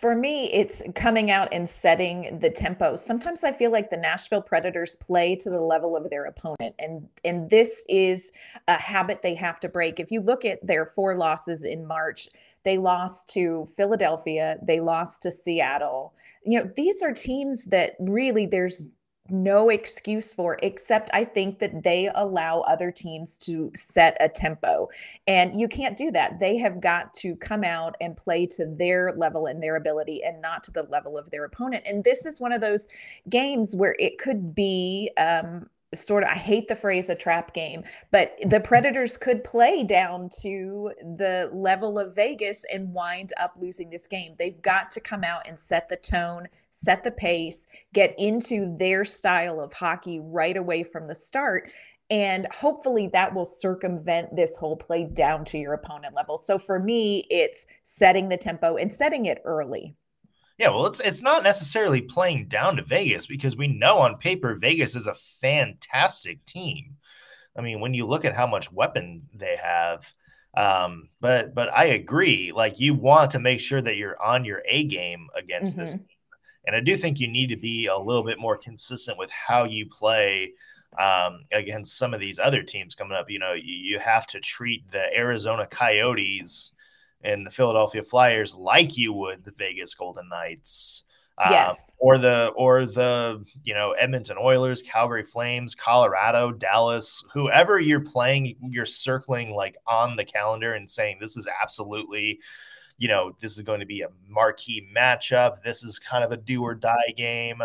For 0.00 0.14
me, 0.14 0.52
it's 0.52 0.82
coming 0.94 1.30
out 1.30 1.48
and 1.52 1.68
setting 1.68 2.38
the 2.40 2.50
tempo. 2.50 2.96
Sometimes 2.96 3.44
I 3.44 3.52
feel 3.52 3.70
like 3.70 3.90
the 3.90 3.96
Nashville 3.96 4.42
Predators 4.42 4.96
play 4.96 5.36
to 5.36 5.50
the 5.50 5.60
level 5.60 5.96
of 5.96 6.08
their 6.10 6.26
opponent, 6.26 6.74
and 6.78 7.08
and 7.24 7.50
this 7.50 7.84
is 7.88 8.30
a 8.68 8.74
habit 8.78 9.22
they 9.22 9.34
have 9.34 9.60
to 9.60 9.68
break. 9.68 10.00
If 10.00 10.10
you 10.10 10.20
look 10.20 10.44
at 10.44 10.64
their 10.66 10.86
four 10.86 11.16
losses 11.16 11.64
in 11.64 11.86
March, 11.86 12.28
they 12.64 12.78
lost 12.78 13.28
to 13.30 13.66
Philadelphia, 13.76 14.56
they 14.62 14.80
lost 14.80 15.22
to 15.22 15.30
Seattle. 15.30 16.14
You 16.44 16.60
know, 16.60 16.70
these 16.76 17.02
are 17.02 17.12
teams 17.12 17.64
that 17.66 17.94
really 17.98 18.46
there's 18.46 18.88
no 19.30 19.68
excuse 19.68 20.32
for 20.32 20.58
except 20.62 21.10
I 21.12 21.24
think 21.24 21.58
that 21.58 21.82
they 21.82 22.10
allow 22.14 22.60
other 22.60 22.90
teams 22.90 23.36
to 23.38 23.70
set 23.74 24.16
a 24.20 24.28
tempo. 24.28 24.88
And 25.26 25.58
you 25.58 25.68
can't 25.68 25.96
do 25.96 26.10
that. 26.12 26.40
They 26.40 26.56
have 26.58 26.80
got 26.80 27.12
to 27.14 27.36
come 27.36 27.64
out 27.64 27.96
and 28.00 28.16
play 28.16 28.46
to 28.46 28.66
their 28.66 29.12
level 29.16 29.46
and 29.46 29.62
their 29.62 29.76
ability 29.76 30.22
and 30.24 30.40
not 30.40 30.62
to 30.64 30.70
the 30.70 30.84
level 30.84 31.18
of 31.18 31.30
their 31.30 31.44
opponent. 31.44 31.84
And 31.86 32.04
this 32.04 32.26
is 32.26 32.40
one 32.40 32.52
of 32.52 32.60
those 32.60 32.88
games 33.28 33.74
where 33.76 33.96
it 33.98 34.18
could 34.18 34.54
be 34.54 35.10
um, 35.18 35.68
sort 35.94 36.22
of 36.22 36.28
I 36.28 36.34
hate 36.34 36.68
the 36.68 36.76
phrase 36.76 37.08
a 37.08 37.14
trap 37.14 37.54
game, 37.54 37.82
but 38.10 38.36
the 38.46 38.60
Predators 38.60 39.16
could 39.16 39.42
play 39.42 39.82
down 39.84 40.28
to 40.42 40.92
the 41.16 41.50
level 41.52 41.98
of 41.98 42.14
Vegas 42.14 42.64
and 42.72 42.92
wind 42.92 43.32
up 43.38 43.54
losing 43.58 43.90
this 43.90 44.06
game. 44.06 44.34
They've 44.38 44.60
got 44.60 44.90
to 44.92 45.00
come 45.00 45.24
out 45.24 45.46
and 45.46 45.58
set 45.58 45.88
the 45.88 45.96
tone, 45.96 46.48
set 46.70 47.04
the 47.04 47.10
pace, 47.10 47.66
get 47.92 48.14
into 48.18 48.76
their 48.78 49.04
style 49.04 49.60
of 49.60 49.72
hockey 49.72 50.20
right 50.20 50.56
away 50.56 50.82
from 50.82 51.06
the 51.06 51.14
start. 51.14 51.70
And 52.10 52.46
hopefully 52.52 53.08
that 53.12 53.34
will 53.34 53.44
circumvent 53.44 54.34
this 54.34 54.56
whole 54.56 54.76
play 54.76 55.04
down 55.04 55.44
to 55.46 55.58
your 55.58 55.74
opponent 55.74 56.14
level. 56.14 56.38
So 56.38 56.58
for 56.58 56.78
me, 56.78 57.26
it's 57.28 57.66
setting 57.84 58.28
the 58.28 58.36
tempo 58.36 58.76
and 58.76 58.92
setting 58.92 59.26
it 59.26 59.42
early. 59.44 59.94
Yeah, 60.58 60.70
well, 60.70 60.86
it's 60.86 60.98
it's 61.00 61.22
not 61.22 61.44
necessarily 61.44 62.00
playing 62.00 62.48
down 62.48 62.76
to 62.76 62.82
Vegas 62.82 63.26
because 63.26 63.56
we 63.56 63.68
know 63.68 63.98
on 63.98 64.16
paper 64.16 64.56
Vegas 64.56 64.96
is 64.96 65.06
a 65.06 65.14
fantastic 65.14 66.44
team. 66.46 66.96
I 67.56 67.60
mean, 67.60 67.80
when 67.80 67.94
you 67.94 68.06
look 68.06 68.24
at 68.24 68.34
how 68.34 68.46
much 68.46 68.72
weapon 68.72 69.28
they 69.32 69.56
have, 69.56 70.12
um, 70.56 71.10
but 71.20 71.54
but 71.54 71.72
I 71.72 71.86
agree. 71.86 72.50
Like 72.50 72.80
you 72.80 72.94
want 72.94 73.32
to 73.32 73.38
make 73.38 73.60
sure 73.60 73.80
that 73.80 73.96
you're 73.96 74.20
on 74.20 74.44
your 74.44 74.62
A 74.68 74.84
game 74.84 75.28
against 75.36 75.72
mm-hmm. 75.72 75.80
this 75.82 75.92
team. 75.94 76.06
And 76.68 76.76
I 76.76 76.80
do 76.80 76.98
think 76.98 77.18
you 77.18 77.28
need 77.28 77.48
to 77.48 77.56
be 77.56 77.86
a 77.86 77.96
little 77.96 78.22
bit 78.22 78.38
more 78.38 78.58
consistent 78.58 79.16
with 79.16 79.30
how 79.30 79.64
you 79.64 79.86
play 79.86 80.52
um, 80.98 81.46
against 81.50 81.96
some 81.96 82.12
of 82.12 82.20
these 82.20 82.38
other 82.38 82.62
teams 82.62 82.94
coming 82.94 83.16
up. 83.16 83.30
You 83.30 83.38
know, 83.38 83.54
you, 83.54 83.74
you 83.74 83.98
have 83.98 84.26
to 84.28 84.40
treat 84.40 84.90
the 84.90 85.04
Arizona 85.16 85.66
Coyotes 85.66 86.74
and 87.24 87.46
the 87.46 87.50
Philadelphia 87.50 88.02
Flyers 88.02 88.54
like 88.54 88.98
you 88.98 89.14
would 89.14 89.46
the 89.46 89.52
Vegas 89.52 89.94
Golden 89.94 90.28
Knights. 90.28 91.04
Um, 91.42 91.52
yes. 91.52 91.82
or 91.98 92.18
the 92.18 92.48
or 92.56 92.84
the 92.84 93.44
you 93.62 93.72
know 93.72 93.92
Edmonton 93.92 94.36
Oilers, 94.38 94.82
Calgary 94.82 95.22
Flames, 95.22 95.74
Colorado, 95.74 96.52
Dallas, 96.52 97.24
whoever 97.32 97.78
you're 97.78 98.00
playing, 98.00 98.56
you're 98.60 98.84
circling 98.84 99.54
like 99.54 99.76
on 99.86 100.16
the 100.16 100.24
calendar 100.24 100.74
and 100.74 100.90
saying 100.90 101.16
this 101.18 101.36
is 101.36 101.48
absolutely, 101.62 102.40
you 102.98 103.08
know, 103.08 103.32
this 103.40 103.56
is 103.56 103.62
going 103.62 103.80
to 103.80 103.86
be 103.86 104.02
a 104.02 104.08
marquee 104.28 104.88
matchup. 104.94 105.62
This 105.62 105.82
is 105.82 105.98
kind 105.98 106.24
of 106.24 106.32
a 106.32 106.36
do 106.36 106.62
or 106.62 106.74
die 106.74 107.14
game. 107.16 107.62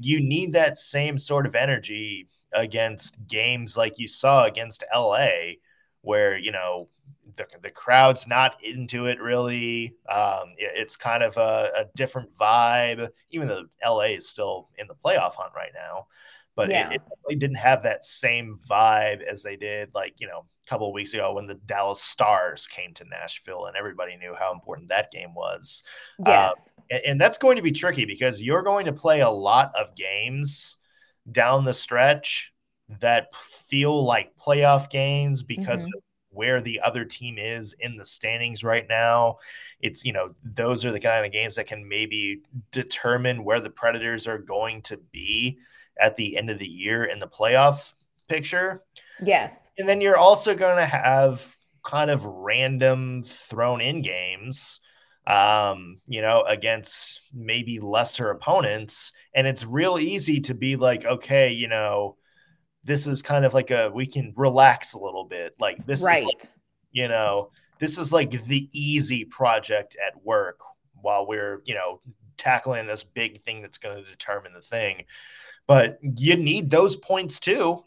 You 0.00 0.20
need 0.20 0.52
that 0.52 0.78
same 0.78 1.18
sort 1.18 1.46
of 1.46 1.54
energy 1.54 2.28
against 2.52 3.26
games 3.26 3.76
like 3.76 3.98
you 3.98 4.08
saw 4.08 4.44
against 4.44 4.84
LA, 4.94 5.28
where 6.02 6.38
you 6.38 6.52
know 6.52 6.88
the, 7.36 7.46
the 7.62 7.70
crowd's 7.70 8.26
not 8.26 8.62
into 8.62 9.06
it 9.06 9.20
really. 9.20 9.94
Um, 10.08 10.52
it, 10.56 10.72
it's 10.74 10.96
kind 10.96 11.22
of 11.22 11.36
a, 11.36 11.70
a, 11.76 11.84
different 11.94 12.36
vibe, 12.38 13.10
even 13.30 13.48
though 13.48 13.64
LA 13.84 14.14
is 14.14 14.28
still 14.28 14.68
in 14.78 14.86
the 14.86 14.94
playoff 14.94 15.34
hunt 15.34 15.52
right 15.54 15.72
now. 15.74 16.06
But 16.56 16.70
yeah. 16.70 16.90
it, 16.90 17.02
it 17.28 17.38
didn't 17.38 17.58
have 17.58 17.82
that 17.82 18.04
same 18.04 18.58
vibe 18.68 19.22
as 19.22 19.42
they 19.42 19.56
did, 19.56 19.90
like, 19.94 20.14
you 20.16 20.26
know, 20.26 20.46
a 20.66 20.68
couple 20.68 20.88
of 20.88 20.94
weeks 20.94 21.12
ago 21.12 21.34
when 21.34 21.46
the 21.46 21.54
Dallas 21.54 22.02
Stars 22.02 22.66
came 22.66 22.94
to 22.94 23.04
Nashville 23.04 23.66
and 23.66 23.76
everybody 23.76 24.16
knew 24.16 24.34
how 24.36 24.52
important 24.52 24.88
that 24.88 25.12
game 25.12 25.34
was. 25.34 25.82
Yes. 26.24 26.54
Um, 26.54 26.64
and, 26.90 27.02
and 27.04 27.20
that's 27.20 27.38
going 27.38 27.56
to 27.56 27.62
be 27.62 27.72
tricky 27.72 28.06
because 28.06 28.40
you're 28.40 28.62
going 28.62 28.86
to 28.86 28.92
play 28.92 29.20
a 29.20 29.28
lot 29.28 29.70
of 29.78 29.94
games 29.94 30.78
down 31.30 31.64
the 31.64 31.74
stretch 31.74 32.54
that 33.00 33.34
feel 33.34 34.04
like 34.04 34.36
playoff 34.36 34.88
games 34.88 35.42
because 35.42 35.80
mm-hmm. 35.80 35.96
of 35.96 36.02
where 36.30 36.60
the 36.60 36.80
other 36.80 37.04
team 37.04 37.36
is 37.38 37.74
in 37.80 37.96
the 37.96 38.04
standings 38.04 38.62
right 38.62 38.86
now. 38.88 39.38
It's, 39.80 40.04
you 40.04 40.12
know, 40.12 40.34
those 40.42 40.84
are 40.84 40.92
the 40.92 41.00
kind 41.00 41.26
of 41.26 41.32
games 41.32 41.56
that 41.56 41.66
can 41.66 41.86
maybe 41.88 42.42
determine 42.72 43.44
where 43.44 43.60
the 43.60 43.70
Predators 43.70 44.26
are 44.26 44.38
going 44.38 44.82
to 44.82 44.98
be 45.12 45.58
at 46.00 46.16
the 46.16 46.36
end 46.36 46.50
of 46.50 46.58
the 46.58 46.66
year 46.66 47.04
in 47.04 47.18
the 47.18 47.28
playoff 47.28 47.92
picture. 48.28 48.82
Yes. 49.22 49.58
And 49.78 49.88
then 49.88 50.00
you're 50.00 50.18
also 50.18 50.54
going 50.54 50.76
to 50.76 50.86
have 50.86 51.56
kind 51.82 52.10
of 52.10 52.24
random 52.24 53.22
thrown 53.24 53.80
in 53.80 54.02
games 54.02 54.80
um, 55.26 56.00
you 56.06 56.22
know, 56.22 56.42
against 56.46 57.20
maybe 57.34 57.80
lesser 57.80 58.30
opponents. 58.30 59.12
And 59.34 59.46
it's 59.46 59.64
real 59.64 59.98
easy 59.98 60.40
to 60.42 60.54
be 60.54 60.76
like, 60.76 61.04
okay, 61.04 61.52
you 61.52 61.68
know, 61.68 62.16
this 62.84 63.06
is 63.06 63.22
kind 63.22 63.44
of 63.44 63.52
like 63.52 63.70
a 63.72 63.90
we 63.92 64.06
can 64.06 64.32
relax 64.36 64.92
a 64.92 65.00
little 65.00 65.24
bit. 65.24 65.54
Like 65.58 65.84
this 65.84 66.02
right. 66.02 66.18
is 66.18 66.24
like, 66.24 66.42
you 66.92 67.08
know, 67.08 67.50
this 67.80 67.98
is 67.98 68.12
like 68.12 68.44
the 68.44 68.68
easy 68.72 69.24
project 69.24 69.96
at 70.04 70.24
work 70.24 70.60
while 70.94 71.26
we're, 71.26 71.60
you 71.64 71.74
know, 71.74 72.00
tackling 72.36 72.86
this 72.86 73.02
big 73.02 73.40
thing 73.42 73.62
that's 73.62 73.78
going 73.78 73.96
to 73.96 74.08
determine 74.08 74.52
the 74.54 74.60
thing. 74.60 75.04
But 75.66 75.98
you 76.02 76.36
need 76.36 76.70
those 76.70 76.96
points 76.96 77.40
too. 77.40 77.82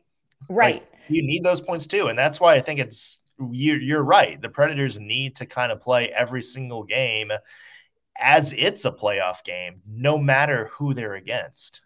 Right. 0.50 0.76
Like, 0.76 1.10
you 1.10 1.24
need 1.24 1.44
those 1.44 1.62
points 1.62 1.88
too. 1.88 2.08
And 2.08 2.20
that's 2.20 2.40
why 2.40 2.56
I 2.56 2.62
think 2.62 2.80
it's 2.80 3.22
you're, 3.40 3.80
you're 3.80 4.04
right. 4.04 4.42
The 4.42 4.50
Predators 4.50 5.00
need 5.00 5.38
to 5.38 5.46
kind 5.46 5.72
of 5.72 5.80
play 5.80 6.10
every 6.10 6.44
single 6.44 6.84
game 6.84 7.32
as 8.20 8.54
it's 8.54 8.86
a 8.86 8.92
playoff 8.92 9.44
game, 9.44 9.82
no 9.88 10.18
matter 10.18 10.70
who 10.74 10.94
they're 10.94 11.16
against. 11.16 11.82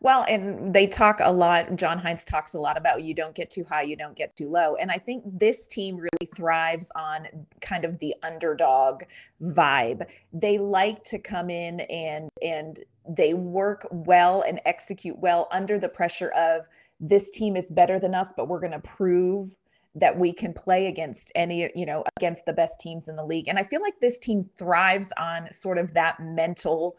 Well, 0.00 0.24
and 0.28 0.74
they 0.74 0.86
talk 0.86 1.20
a 1.22 1.32
lot. 1.32 1.74
John 1.76 1.98
Hynes 1.98 2.24
talks 2.24 2.54
a 2.54 2.58
lot 2.58 2.76
about 2.76 3.02
you 3.02 3.14
don't 3.14 3.34
get 3.34 3.50
too 3.50 3.64
high, 3.64 3.82
you 3.82 3.96
don't 3.96 4.16
get 4.16 4.36
too 4.36 4.50
low. 4.50 4.76
And 4.76 4.90
I 4.90 4.98
think 4.98 5.24
this 5.26 5.66
team 5.66 5.96
really 5.96 6.30
thrives 6.34 6.90
on 6.94 7.26
kind 7.60 7.84
of 7.84 7.98
the 7.98 8.14
underdog 8.22 9.02
vibe. 9.42 10.06
They 10.32 10.58
like 10.58 11.02
to 11.04 11.18
come 11.18 11.50
in 11.50 11.80
and 11.80 12.28
and 12.42 12.80
they 13.08 13.34
work 13.34 13.86
well 13.90 14.42
and 14.42 14.60
execute 14.66 15.18
well 15.18 15.48
under 15.50 15.78
the 15.78 15.88
pressure 15.88 16.30
of 16.30 16.66
this 17.00 17.30
team 17.30 17.56
is 17.56 17.70
better 17.70 17.98
than 17.98 18.14
us, 18.14 18.32
but 18.36 18.48
we're 18.48 18.60
going 18.60 18.72
to 18.72 18.80
prove 18.80 19.54
that 19.94 20.18
we 20.18 20.32
can 20.32 20.52
play 20.52 20.88
against 20.88 21.32
any, 21.34 21.70
you 21.74 21.86
know, 21.86 22.04
against 22.18 22.44
the 22.44 22.52
best 22.52 22.80
teams 22.80 23.08
in 23.08 23.16
the 23.16 23.24
league. 23.24 23.48
And 23.48 23.58
I 23.58 23.64
feel 23.64 23.80
like 23.80 23.98
this 24.00 24.18
team 24.18 24.48
thrives 24.56 25.12
on 25.16 25.50
sort 25.52 25.78
of 25.78 25.94
that 25.94 26.20
mental 26.20 26.96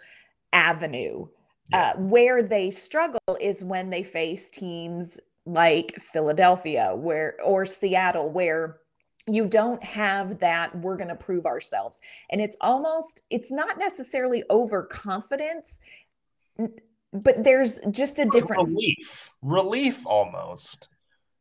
avenue 0.54 1.28
yeah. 1.72 1.92
Uh, 1.92 1.98
where 2.00 2.44
they 2.44 2.72
struggle 2.72 3.20
is 3.40 3.64
when 3.64 3.90
they 3.90 4.04
face 4.04 4.50
teams 4.50 5.20
like 5.46 5.96
Philadelphia, 6.00 6.94
where 6.96 7.36
or 7.44 7.66
Seattle, 7.66 8.30
where 8.30 8.78
you 9.30 9.46
don't 9.46 9.84
have 9.84 10.40
that 10.40 10.74
we're 10.78 10.96
going 10.96 11.10
to 11.10 11.16
prove 11.16 11.46
ourselves. 11.46 12.00
And 12.30 12.40
it's 12.40 12.58
almost 12.62 13.24
it's 13.30 13.52
not 13.52 13.78
necessarily 13.78 14.44
overconfidence 14.50 15.80
but 17.14 17.44
there's 17.44 17.80
just 17.92 18.20
a 18.20 18.26
different 18.26 18.68
relief 18.68 19.32
relief 19.42 20.06
almost. 20.06 20.90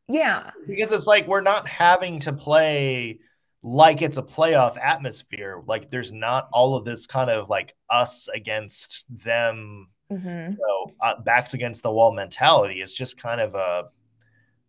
Yeah. 0.08 0.50
Because 0.66 0.92
it's 0.92 1.06
like 1.06 1.26
we're 1.26 1.40
not 1.40 1.66
having 1.66 2.20
to 2.20 2.32
play 2.32 3.18
like 3.62 4.02
it's 4.02 4.16
a 4.16 4.22
playoff 4.22 4.76
atmosphere. 4.80 5.62
Like 5.66 5.90
there's 5.90 6.12
not 6.12 6.48
all 6.52 6.76
of 6.76 6.84
this 6.84 7.06
kind 7.06 7.30
of 7.30 7.48
like 7.48 7.74
us 7.90 8.28
against 8.32 9.04
them 9.08 9.88
mm-hmm. 10.10 10.54
know, 10.54 10.92
uh, 11.02 11.20
backs 11.22 11.54
against 11.54 11.82
the 11.82 11.90
wall 11.90 12.12
mentality 12.12 12.80
it's 12.80 12.92
just 12.92 13.20
kind 13.20 13.40
of 13.40 13.54
a 13.54 13.84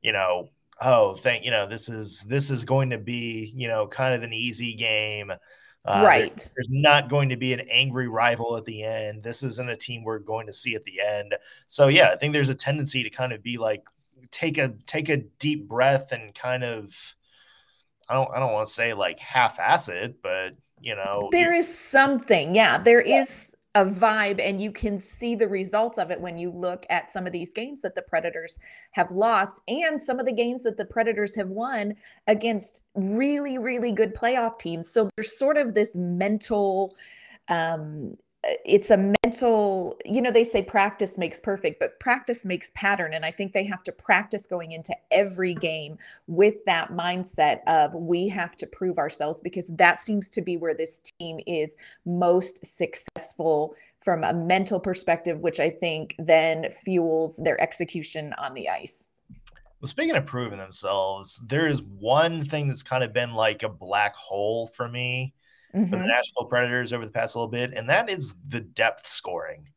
you 0.02 0.12
know 0.12 0.50
oh 0.82 1.14
thank 1.16 1.44
you 1.44 1.52
know 1.52 1.68
this 1.68 1.90
is 1.90 2.22
this 2.24 2.50
is 2.50 2.64
going 2.64 2.90
to 2.90 2.98
be 2.98 3.52
you 3.56 3.68
know 3.68 3.88
kind 3.88 4.14
of 4.14 4.24
an 4.24 4.34
easy 4.34 4.74
game. 4.74 5.32
Uh, 5.86 6.04
right. 6.04 6.36
there, 6.36 6.48
there's 6.58 6.68
not 6.70 7.08
going 7.08 7.30
to 7.30 7.38
be 7.38 7.54
an 7.54 7.62
angry 7.72 8.10
rival 8.10 8.58
at 8.58 8.66
the 8.66 8.84
end. 8.84 9.24
This 9.24 9.42
isn't 9.42 9.70
a 9.70 9.78
team 9.78 10.04
we're 10.04 10.20
going 10.20 10.46
to 10.48 10.52
see 10.52 10.76
at 10.76 10.84
the 10.84 11.00
end. 11.00 11.34
So 11.68 11.88
yeah 11.88 12.12
i 12.12 12.16
think 12.16 12.34
there's 12.34 12.50
a 12.50 12.56
tendency 12.56 13.04
to 13.04 13.10
kind 13.10 13.32
of 13.32 13.42
be 13.42 13.58
like 13.58 13.84
take 14.32 14.58
a 14.58 14.74
take 14.86 15.10
a 15.10 15.18
deep 15.18 15.68
breath 15.68 16.12
and 16.12 16.34
kind 16.34 16.64
of 16.64 17.16
i 18.10 18.14
don't 18.14 18.30
i 18.36 18.40
don't 18.40 18.54
want 18.54 18.68
to 18.68 18.74
say 18.74 18.94
like 18.94 19.20
half-ass 19.20 19.90
it 19.90 20.22
but 20.22 20.54
you 20.82 20.96
know 20.96 21.30
there 21.32 21.54
is 21.54 21.68
something. 21.68 22.54
Yeah 22.54 22.78
there 22.78 23.06
yeah. 23.06 23.22
is 23.22 23.57
a 23.76 23.86
vibe 23.86 24.42
and 24.42 24.60
you 24.60 24.72
can 24.72 24.98
see 24.98 25.36
the 25.36 25.48
results 25.48 25.98
of 25.98 26.10
it 26.10 26.20
when 26.20 26.38
you 26.38 26.52
look 26.52 26.86
at 26.90 27.12
some 27.12 27.28
of 27.28 27.34
these 27.34 27.54
games 27.54 27.82
that 27.82 27.96
the 27.96 28.02
predators 28.02 28.58
have 28.92 29.12
lost 29.12 29.62
and 29.68 30.02
some 30.02 30.20
of 30.20 30.26
the 30.26 30.32
games 30.32 30.64
that 30.64 30.78
the 30.78 30.86
predators 30.86 31.36
have 31.36 31.50
won 31.50 31.94
against 32.28 32.84
really 32.96 33.58
really 33.58 33.92
good 33.92 34.16
playoff 34.16 34.58
teams. 34.60 34.90
So 34.90 35.10
there's 35.16 35.38
sort 35.38 35.58
of 35.58 35.74
this 35.74 35.96
mental 35.96 36.96
um 37.50 38.18
it's 38.66 38.92
a 38.92 39.14
mental 39.24 39.98
you 40.06 40.22
know 40.22 40.32
they 40.32 40.44
say 40.44 40.62
practice 40.62 41.18
makes 41.18 41.40
perfect 41.40 41.80
but 41.80 42.00
practice 42.00 42.46
makes 42.46 42.72
pattern 42.76 43.14
and 43.14 43.26
i 43.26 43.32
think 43.32 43.52
they 43.52 43.66
have 43.66 43.84
to 43.84 43.92
practice 43.92 44.48
going 44.48 44.72
into 44.72 44.96
every 45.12 45.54
game 45.54 45.98
with 46.28 46.64
that 46.66 46.92
mindset 46.92 47.60
of 47.68 47.94
we 47.94 48.28
have 48.28 48.56
to 48.56 48.66
prove 48.66 48.98
ourselves 48.98 49.42
because 49.42 49.68
that 49.68 50.00
seems 50.00 50.30
to 50.30 50.42
be 50.42 50.56
where 50.56 50.74
this 50.74 51.02
team 51.20 51.40
is 51.46 51.76
most 52.06 52.66
successful 52.66 53.76
from 54.04 54.24
a 54.24 54.34
mental 54.34 54.80
perspective 54.80 55.40
which 55.40 55.60
i 55.60 55.70
think 55.70 56.16
then 56.20 56.68
fuels 56.84 57.36
their 57.38 57.60
execution 57.62 58.34
on 58.38 58.54
the 58.54 58.70
ice. 58.70 59.08
Well, 59.80 59.88
speaking 59.88 60.16
of 60.16 60.26
proving 60.26 60.58
themselves, 60.58 61.40
there 61.46 61.68
is 61.68 61.84
one 61.84 62.44
thing 62.44 62.68
that's 62.68 62.82
kind 62.82 63.04
of 63.04 63.14
been 63.14 63.36
like 63.36 63.62
a 63.62 63.70
black 63.70 64.16
hole 64.16 64.68
for 64.68 64.90
me 64.90 65.36
mm-hmm. 65.78 65.90
for 65.90 65.98
the 65.98 66.04
mm-hmm. 66.04 66.08
Nashville 66.08 66.46
Predators 66.46 66.94
over 66.94 67.06
the 67.06 67.12
past 67.12 67.36
little 67.36 67.48
bit, 67.48 67.74
and 67.74 67.90
that 67.90 68.10
is 68.10 68.36
the 68.48 68.62
depth 68.62 69.08
scoring. 69.08 69.68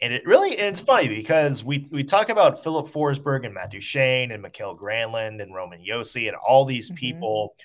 And 0.00 0.12
it 0.12 0.26
really 0.26 0.58
and 0.58 0.66
it's 0.66 0.80
funny 0.80 1.08
because 1.08 1.64
we 1.64 1.88
we 1.90 2.04
talk 2.04 2.28
about 2.28 2.62
Filip 2.62 2.88
Forsberg 2.88 3.44
and 3.44 3.54
Matt 3.54 3.70
Duchene 3.70 4.32
and 4.32 4.42
Mikael 4.42 4.76
Granlund 4.76 5.40
and 5.42 5.54
Roman 5.54 5.84
Josi 5.84 6.28
and 6.28 6.36
all 6.36 6.64
these 6.64 6.88
mm-hmm. 6.88 6.96
people, 6.96 7.56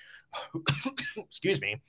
excuse 1.16 1.60
me, 1.60 1.80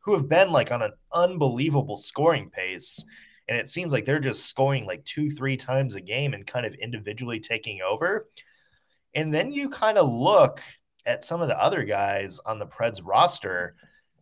who 0.00 0.14
have 0.14 0.28
been 0.28 0.50
like 0.50 0.72
on 0.72 0.82
an 0.82 0.92
unbelievable 1.12 1.96
scoring 1.96 2.50
pace. 2.50 3.04
And 3.48 3.58
it 3.58 3.68
seems 3.68 3.92
like 3.92 4.04
they're 4.04 4.20
just 4.20 4.46
scoring 4.46 4.86
like 4.86 5.04
two, 5.04 5.30
three 5.30 5.56
times 5.56 5.94
a 5.94 6.00
game 6.00 6.34
and 6.34 6.46
kind 6.46 6.66
of 6.66 6.74
individually 6.74 7.40
taking 7.40 7.80
over. 7.80 8.28
And 9.14 9.32
then 9.32 9.52
you 9.52 9.70
kind 9.70 9.96
of 9.96 10.12
look 10.12 10.62
at 11.06 11.24
some 11.24 11.40
of 11.40 11.48
the 11.48 11.60
other 11.60 11.82
guys 11.82 12.38
on 12.44 12.58
the 12.58 12.66
Preds 12.66 13.00
roster 13.02 13.74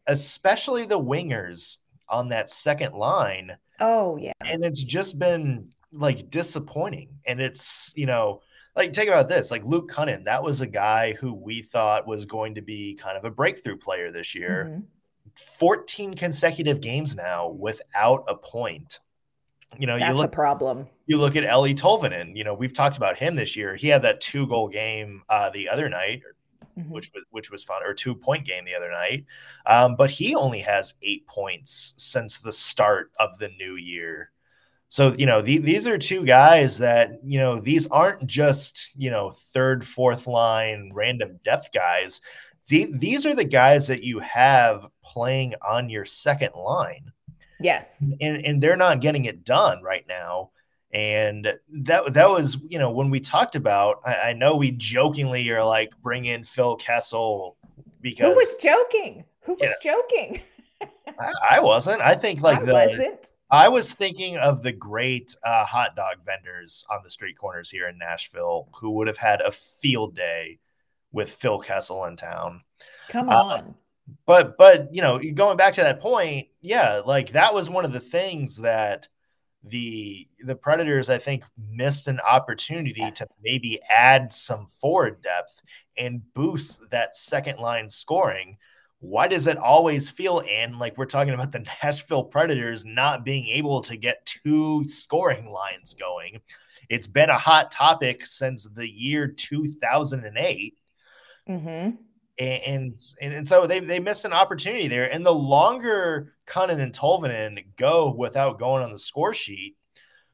especially 0.07 0.85
the 0.85 1.01
wingers 1.01 1.77
on 2.09 2.29
that 2.29 2.51
second 2.51 2.95
line. 2.95 3.57
Oh, 3.81 4.17
yeah. 4.17 4.33
And 4.45 4.65
it's 4.65 4.83
just 4.83 5.19
been 5.19 5.71
like 5.93 6.31
disappointing. 6.31 7.11
And 7.27 7.41
it's, 7.41 7.93
you 7.97 8.07
know, 8.07 8.43
like 8.75 8.93
take 8.93 9.09
about 9.09 9.29
this 9.29 9.51
like 9.51 9.65
Luke 9.65 9.91
Kunin, 9.91 10.25
that 10.25 10.43
was 10.43 10.61
a 10.61 10.67
guy 10.67 11.13
who 11.15 11.33
we 11.33 11.63
thought 11.63 12.07
was 12.07 12.25
going 12.25 12.55
to 12.55 12.63
be 12.63 12.95
kind 12.95 13.17
of 13.17 13.25
a 13.25 13.31
breakthrough 13.31 13.79
player 13.79 14.11
this 14.11 14.35
year. 14.35 14.69
Mm-hmm. 14.71 14.81
14 15.59 16.15
consecutive 16.15 16.81
games 16.81 17.15
now 17.17 17.49
without 17.49 18.25
a 18.29 18.37
point. 18.37 19.01
You 19.79 19.87
know, 19.87 19.99
That's 19.99 20.11
you 20.11 20.17
look 20.17 20.29
a 20.29 20.35
problem. 20.35 20.87
You 21.07 21.19
look 21.19 21.37
at 21.37 21.45
Eeli 21.45 21.77
Tolvanen. 21.77 22.37
You 22.37 22.45
know, 22.45 22.55
we've 22.55 22.73
talked 22.73 22.97
about 22.97 23.19
him 23.19 23.35
this 23.35 23.57
year. 23.57 23.75
He 23.75 23.89
had 23.89 24.03
that 24.03 24.21
two 24.21 24.47
goal 24.47 24.69
game 24.69 25.23
uh, 25.29 25.51
the 25.51 25.69
other 25.69 25.89
night, 25.89 26.23
mm-hmm. 26.79 26.91
which 26.91 27.11
was 27.15 27.25
which 27.31 27.51
was 27.51 27.65
fun, 27.65 27.83
or 27.85 27.95
two 27.95 28.15
point 28.15 28.47
game 28.47 28.65
the 28.65 28.75
other 28.75 28.91
night. 28.91 29.25
Um, 29.67 29.97
but 29.97 30.11
he 30.11 30.35
only 30.35 30.61
has 30.61 30.95
eight 31.03 31.27
points 31.27 31.95
since 31.97 32.39
the 32.39 32.53
start 32.53 33.11
of 33.19 33.39
the 33.39 33.49
new 33.59 33.77
year. 33.77 34.31
So 34.89 35.15
you 35.19 35.27
know 35.27 35.43
the, 35.43 35.59
these 35.59 35.87
are 35.87 35.99
two 35.99 36.25
guys 36.25 36.79
that 36.79 37.21
you 37.25 37.39
know 37.39 37.59
these 37.59 37.87
aren't 37.89 38.27
just 38.27 38.91
you 38.95 39.11
know 39.11 39.31
third, 39.31 39.85
fourth 39.85 40.27
line 40.27 40.91
random 40.95 41.41
depth 41.45 41.73
guys. 41.73 42.21
The, 42.69 42.91
these 42.93 43.25
are 43.25 43.35
the 43.35 43.45
guys 43.45 43.87
that 43.89 44.03
you 44.03 44.19
have 44.21 44.87
playing 45.05 45.55
on 45.67 45.89
your 45.89 46.05
second 46.05 46.53
line. 46.57 47.13
Yes, 47.61 47.97
and 48.21 48.45
and 48.45 48.63
they're 48.63 48.77
not 48.77 49.01
getting 49.01 49.25
it 49.25 49.45
done 49.45 49.83
right 49.83 50.05
now. 50.09 50.51
And 50.97 51.53
that 51.83 52.15
that 52.15 52.31
was, 52.31 52.57
you 52.67 52.79
know, 52.79 52.91
when 52.91 53.11
we 53.11 53.21
talked 53.21 53.55
about, 53.55 54.01
I, 54.07 54.31
I 54.31 54.33
know 54.33 54.57
we 54.57 54.71
jokingly 54.71 55.51
are 55.51 55.63
like 55.63 55.93
bring 56.01 56.25
in 56.25 56.43
Phil 56.43 56.75
Kessel 56.77 57.59
because 58.01 58.33
who 58.33 58.35
was 58.35 58.55
joking? 58.55 59.23
Who 59.41 59.59
was 59.61 59.75
joking? 59.83 60.41
I, 60.81 61.33
I, 61.51 61.61
wasn't. 61.61 62.01
I 62.01 62.15
think 62.15 62.41
like 62.41 62.61
I 62.61 62.65
the 62.65 62.73
wasn't. 62.73 63.31
I 63.51 63.69
was 63.69 63.93
thinking 63.93 64.39
of 64.39 64.63
the 64.63 64.73
great 64.73 65.37
uh, 65.45 65.67
hot 65.67 65.97
dog 65.97 66.25
vendors 66.25 66.87
on 66.91 67.01
the 67.05 67.11
street 67.11 67.37
corners 67.37 67.69
here 67.69 67.89
in 67.89 67.99
Nashville 67.99 68.71
who 68.81 68.93
would 68.93 69.07
have 69.07 69.19
had 69.19 69.43
a 69.43 69.53
field 69.53 70.17
day 70.17 70.61
with 71.13 71.31
Phil 71.31 71.59
Kessel 71.59 72.07
in 72.07 72.17
town. 72.17 72.63
Come 73.11 73.29
uh, 73.29 73.35
on. 73.35 73.75
But 74.25 74.57
but 74.57 74.95
you 74.95 75.03
know, 75.03 75.19
going 75.19 75.59
back 75.59 75.75
to 75.75 75.83
that 75.83 76.01
point, 76.01 76.49
yeah, 76.63 77.03
like 77.05 77.33
that 77.33 77.53
was 77.53 77.69
one 77.69 77.85
of 77.85 77.93
the 77.93 78.01
things 78.01 78.57
that 78.63 79.09
the 79.69 80.29
the 80.45 80.55
Predators, 80.55 81.11
I 81.11 81.19
think, 81.19 81.45
missed 81.71 82.09
an 82.09 82.21
opportunity 82.21 83.01
yes. 83.01 83.19
to 83.19 83.29
maybe 83.43 83.81
add 83.91 84.33
some 84.33 84.69
forward 84.81 85.23
depth 85.23 85.61
and 85.97 86.23
boost 86.35 86.83
that 86.91 87.17
second 87.17 87.59
line 87.59 87.89
scoring. 87.89 88.59
Why 89.01 89.29
does 89.29 89.47
it 89.47 89.59
always 89.59 90.09
feel, 90.09 90.43
and 90.51 90.79
like 90.79 90.97
we're 90.97 91.07
talking 91.07 91.35
about 91.35 91.53
the 91.53 91.67
Nashville 91.83 92.25
Predators 92.25 92.85
not 92.85 93.25
being 93.25 93.47
able 93.49 93.81
to 93.83 93.97
get 93.97 94.27
two 94.27 94.89
scoring 94.89 95.51
lines 95.51 95.95
going? 95.95 96.41
It's 96.89 97.07
been 97.07 97.31
a 97.31 97.39
hot 97.39 97.71
topic 97.71 98.25
since 98.25 98.65
the 98.65 98.89
year 98.89 99.27
2008. 99.29 100.79
Mm-hmm 101.49 102.03
and 102.39 102.97
and, 103.21 103.35
and 103.35 103.49
so 103.49 103.67
they 103.67 103.81
they 103.81 104.01
missed 104.01 104.25
an 104.25 104.33
opportunity 104.33 104.89
there. 104.89 105.13
And 105.13 105.25
the 105.25 105.33
longer 105.33 106.35
Kunin 106.47 106.81
and 106.81 106.93
Tolvanen 106.93 107.65
go 107.77 108.15
without 108.17 108.59
going 108.59 108.85
on 108.85 108.93
the 108.93 108.99
score 108.99 109.35
sheet, 109.35 109.77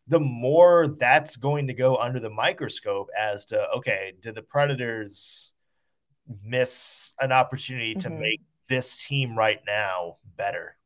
the 0.08 0.20
more 0.20 0.88
that's 0.88 1.36
going 1.36 1.68
to 1.68 1.74
go 1.74 1.96
under 1.96 2.20
the 2.20 2.30
microscope 2.30 3.08
as 3.18 3.44
to 3.46 3.68
okay, 3.76 4.12
did 4.20 4.34
the 4.34 4.42
Predators 4.42 5.52
miss 6.44 7.14
an 7.20 7.32
opportunity 7.32 7.94
mm-hmm. 7.94 8.08
to 8.08 8.20
make 8.20 8.40
this 8.68 8.96
team 9.04 9.36
right 9.36 9.60
now 9.66 10.16
better? 10.36 10.76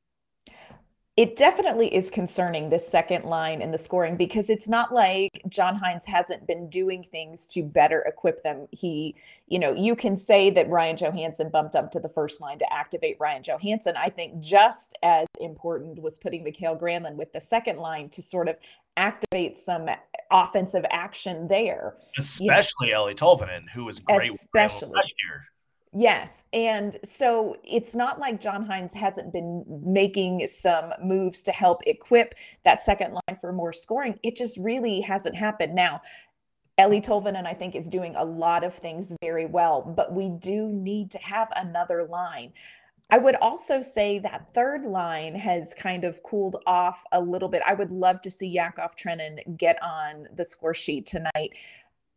It 1.16 1.34
definitely 1.34 1.94
is 1.94 2.10
concerning 2.10 2.68
the 2.68 2.78
second 2.78 3.24
line 3.24 3.62
in 3.62 3.70
the 3.70 3.78
scoring 3.78 4.18
because 4.18 4.50
it's 4.50 4.68
not 4.68 4.92
like 4.92 5.42
John 5.48 5.80
Hynes 5.80 6.04
hasn't 6.04 6.46
been 6.46 6.68
doing 6.68 7.02
things 7.02 7.48
to 7.48 7.62
better 7.62 8.02
equip 8.02 8.42
them. 8.42 8.68
He, 8.70 9.14
you 9.46 9.58
know, 9.58 9.72
you 9.72 9.96
can 9.96 10.14
say 10.14 10.50
that 10.50 10.68
Ryan 10.68 10.96
Johansen 10.96 11.50
bumped 11.50 11.74
up 11.74 11.90
to 11.92 12.00
the 12.00 12.10
first 12.10 12.42
line 12.42 12.58
to 12.58 12.70
activate 12.70 13.16
Ryan 13.18 13.42
Johansen. 13.42 13.96
I 13.96 14.10
think 14.10 14.40
just 14.40 14.98
as 15.02 15.26
important 15.40 16.02
was 16.02 16.18
putting 16.18 16.44
Mikael 16.44 16.76
Granlund 16.76 17.14
with 17.14 17.32
the 17.32 17.40
second 17.40 17.78
line 17.78 18.10
to 18.10 18.20
sort 18.20 18.48
of 18.48 18.56
activate 18.98 19.56
some 19.56 19.88
offensive 20.30 20.84
action 20.90 21.48
there. 21.48 21.96
Especially 22.18 22.88
you 22.88 22.92
know, 22.92 23.06
Eeli 23.06 23.14
Tolvanen, 23.14 23.62
who 23.72 23.86
was 23.86 24.00
great 24.00 24.34
especially. 24.34 24.90
last 24.94 25.14
year. 25.24 25.44
Yes. 25.98 26.44
And 26.52 26.98
so 27.04 27.56
it's 27.64 27.94
not 27.94 28.20
like 28.20 28.38
John 28.38 28.66
Hynes 28.66 28.92
hasn't 28.92 29.32
been 29.32 29.64
making 29.66 30.46
some 30.46 30.92
moves 31.02 31.40
to 31.42 31.52
help 31.52 31.80
equip 31.86 32.34
that 32.66 32.82
second 32.82 33.14
line 33.14 33.38
for 33.40 33.50
more 33.50 33.72
scoring. 33.72 34.20
It 34.22 34.36
just 34.36 34.58
really 34.58 35.00
hasn't 35.00 35.34
happened. 35.34 35.74
Now, 35.74 36.02
Eeli 36.78 37.02
Tolvanen, 37.02 37.46
I 37.46 37.54
think, 37.54 37.74
is 37.74 37.88
doing 37.88 38.14
a 38.14 38.24
lot 38.24 38.62
of 38.62 38.74
things 38.74 39.14
very 39.22 39.46
well, 39.46 39.80
but 39.80 40.12
we 40.12 40.28
do 40.28 40.68
need 40.68 41.10
to 41.12 41.18
have 41.18 41.48
another 41.56 42.04
line. 42.04 42.52
I 43.08 43.16
would 43.16 43.36
also 43.36 43.80
say 43.80 44.18
that 44.18 44.52
third 44.52 44.84
line 44.84 45.34
has 45.34 45.72
kind 45.72 46.04
of 46.04 46.22
cooled 46.22 46.56
off 46.66 47.02
a 47.12 47.20
little 47.22 47.48
bit. 47.48 47.62
I 47.64 47.72
would 47.72 47.90
love 47.90 48.20
to 48.20 48.30
see 48.30 48.48
Yakov 48.48 48.96
Trenin 48.96 49.56
get 49.56 49.82
on 49.82 50.26
the 50.34 50.44
score 50.44 50.74
sheet 50.74 51.06
tonight 51.06 51.52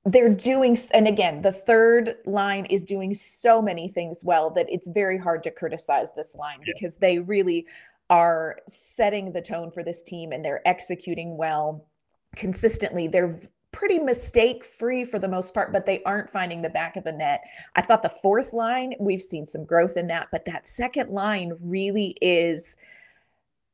they're 0.06 0.34
doing 0.34 0.78
and 0.94 1.08
again 1.08 1.42
the 1.42 1.52
third 1.52 2.16
line 2.26 2.66
is 2.66 2.86
doing 2.86 3.14
so 3.14 3.62
many 3.62 3.88
things 3.90 4.24
well 4.24 4.50
that 4.50 4.66
it's 4.70 4.90
very 4.90 5.18
hard 5.18 5.44
to 5.44 5.52
criticize 5.52 6.14
this 6.16 6.36
line 6.36 6.60
yeah. 6.66 6.74
because 6.74 6.96
they 6.98 7.20
really 7.20 7.66
are 8.10 8.60
setting 8.68 9.32
the 9.32 9.42
tone 9.42 9.70
for 9.70 9.84
this 9.84 10.02
team 10.02 10.32
and 10.32 10.44
they're 10.44 10.66
executing 10.68 11.36
well 11.36 11.86
consistently 12.36 13.08
they're 13.08 13.40
pretty 13.72 14.00
mistake 14.00 14.64
free 14.64 15.04
for 15.04 15.20
the 15.20 15.28
most 15.28 15.54
part 15.54 15.74
but 15.74 15.86
they 15.86 16.02
aren't 16.04 16.32
finding 16.32 16.62
the 16.62 16.70
back 16.70 16.96
of 16.96 17.04
the 17.04 17.12
net 17.12 17.42
i 17.76 17.82
thought 17.82 18.02
the 18.02 18.10
fourth 18.22 18.54
line 18.54 18.94
we've 19.00 19.22
seen 19.22 19.46
some 19.46 19.66
growth 19.66 19.98
in 19.98 20.08
that 20.08 20.28
but 20.32 20.46
that 20.46 20.66
second 20.66 21.10
line 21.10 21.52
really 21.62 22.16
is 22.22 22.78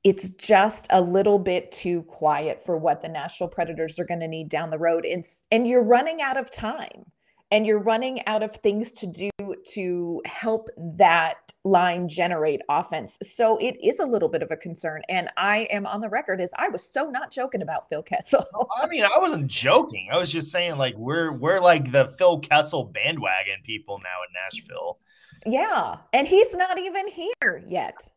it's 0.06 0.30
just 0.30 0.86
a 0.92 1.02
little 1.02 1.40
bit 1.40 1.72
too 1.72 2.04
quiet 2.04 2.64
for 2.64 2.78
what 2.78 3.02
the 3.02 3.10
Nashville 3.10 3.48
Predators 3.48 3.98
are 3.98 4.06
going 4.06 4.20
to 4.20 4.28
need 4.28 4.50
down 4.50 4.70
the 4.70 4.78
road. 4.78 5.04
And, 5.04 5.26
and 5.52 5.68
you're 5.68 5.84
running 5.84 6.22
out 6.22 6.38
of 6.38 6.52
time 6.52 7.06
and 7.50 7.66
you're 7.66 7.80
running 7.80 8.26
out 8.28 8.44
of 8.44 8.56
things 8.56 8.92
to 8.92 9.08
do 9.08 9.32
to 9.72 10.22
help 10.26 10.70
that 10.78 11.38
line 11.64 12.08
generate 12.08 12.62
offense. 12.70 13.18
So 13.24 13.58
it 13.58 13.84
is 13.84 13.98
a 13.98 14.06
little 14.06 14.30
bit 14.30 14.44
of 14.44 14.52
a 14.52 14.58
concern. 14.58 15.02
And 15.10 15.28
I 15.38 15.68
am 15.72 15.88
on 15.88 16.02
the 16.02 16.10
record 16.10 16.40
as 16.40 16.52
I 16.56 16.70
was 16.70 16.88
so 16.88 17.10
not 17.10 17.32
joking 17.32 17.64
about 17.64 17.90
Phil 17.90 18.04
Kessel. 18.04 18.46
I 18.80 18.86
mean, 18.86 19.04
I 19.04 19.18
wasn't 19.18 19.48
joking. 19.48 20.10
I 20.12 20.18
was 20.18 20.32
just 20.32 20.52
saying 20.52 20.78
like 20.78 20.96
we're 20.98 21.32
we're 21.32 21.60
like 21.60 21.92
the 21.92 22.14
Phil 22.20 22.40
Kessel 22.40 22.92
bandwagon 22.94 23.64
people 23.64 23.98
now 23.98 24.22
in 24.28 24.34
Nashville. 24.46 25.00
Yeah. 25.48 25.98
And 26.14 26.28
he's 26.28 26.54
not 26.54 26.78
even 26.78 27.08
here 27.08 27.64
yet. 27.66 28.12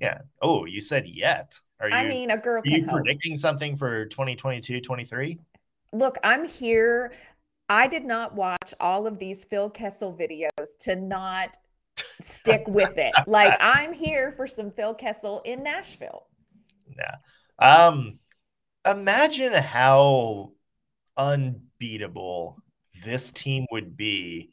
Yeah. 0.00 0.20
Oh, 0.40 0.64
you 0.64 0.80
said 0.80 1.06
yet. 1.06 1.58
Are 1.78 1.88
you, 1.88 1.94
I 1.94 2.08
mean, 2.08 2.30
a 2.30 2.36
girl. 2.36 2.62
Are 2.64 2.68
you 2.68 2.86
predicting 2.86 3.36
something 3.36 3.76
for 3.76 4.06
2022, 4.06 4.80
23? 4.80 5.38
Look, 5.92 6.18
I'm 6.24 6.46
here. 6.46 7.12
I 7.68 7.86
did 7.86 8.04
not 8.04 8.34
watch 8.34 8.74
all 8.80 9.06
of 9.06 9.18
these 9.18 9.44
Phil 9.44 9.70
Kessel 9.70 10.12
videos 10.12 10.76
to 10.80 10.96
not 10.96 11.56
stick 12.20 12.64
with 12.66 12.98
it. 12.98 13.12
like 13.26 13.56
I'm 13.60 13.92
here 13.92 14.32
for 14.32 14.46
some 14.46 14.70
Phil 14.70 14.94
Kessel 14.94 15.40
in 15.44 15.62
Nashville. 15.62 16.26
Yeah. 16.96 17.16
Um 17.58 18.18
imagine 18.88 19.52
how 19.52 20.52
unbeatable 21.16 22.58
this 23.04 23.30
team 23.30 23.66
would 23.70 23.96
be 23.96 24.49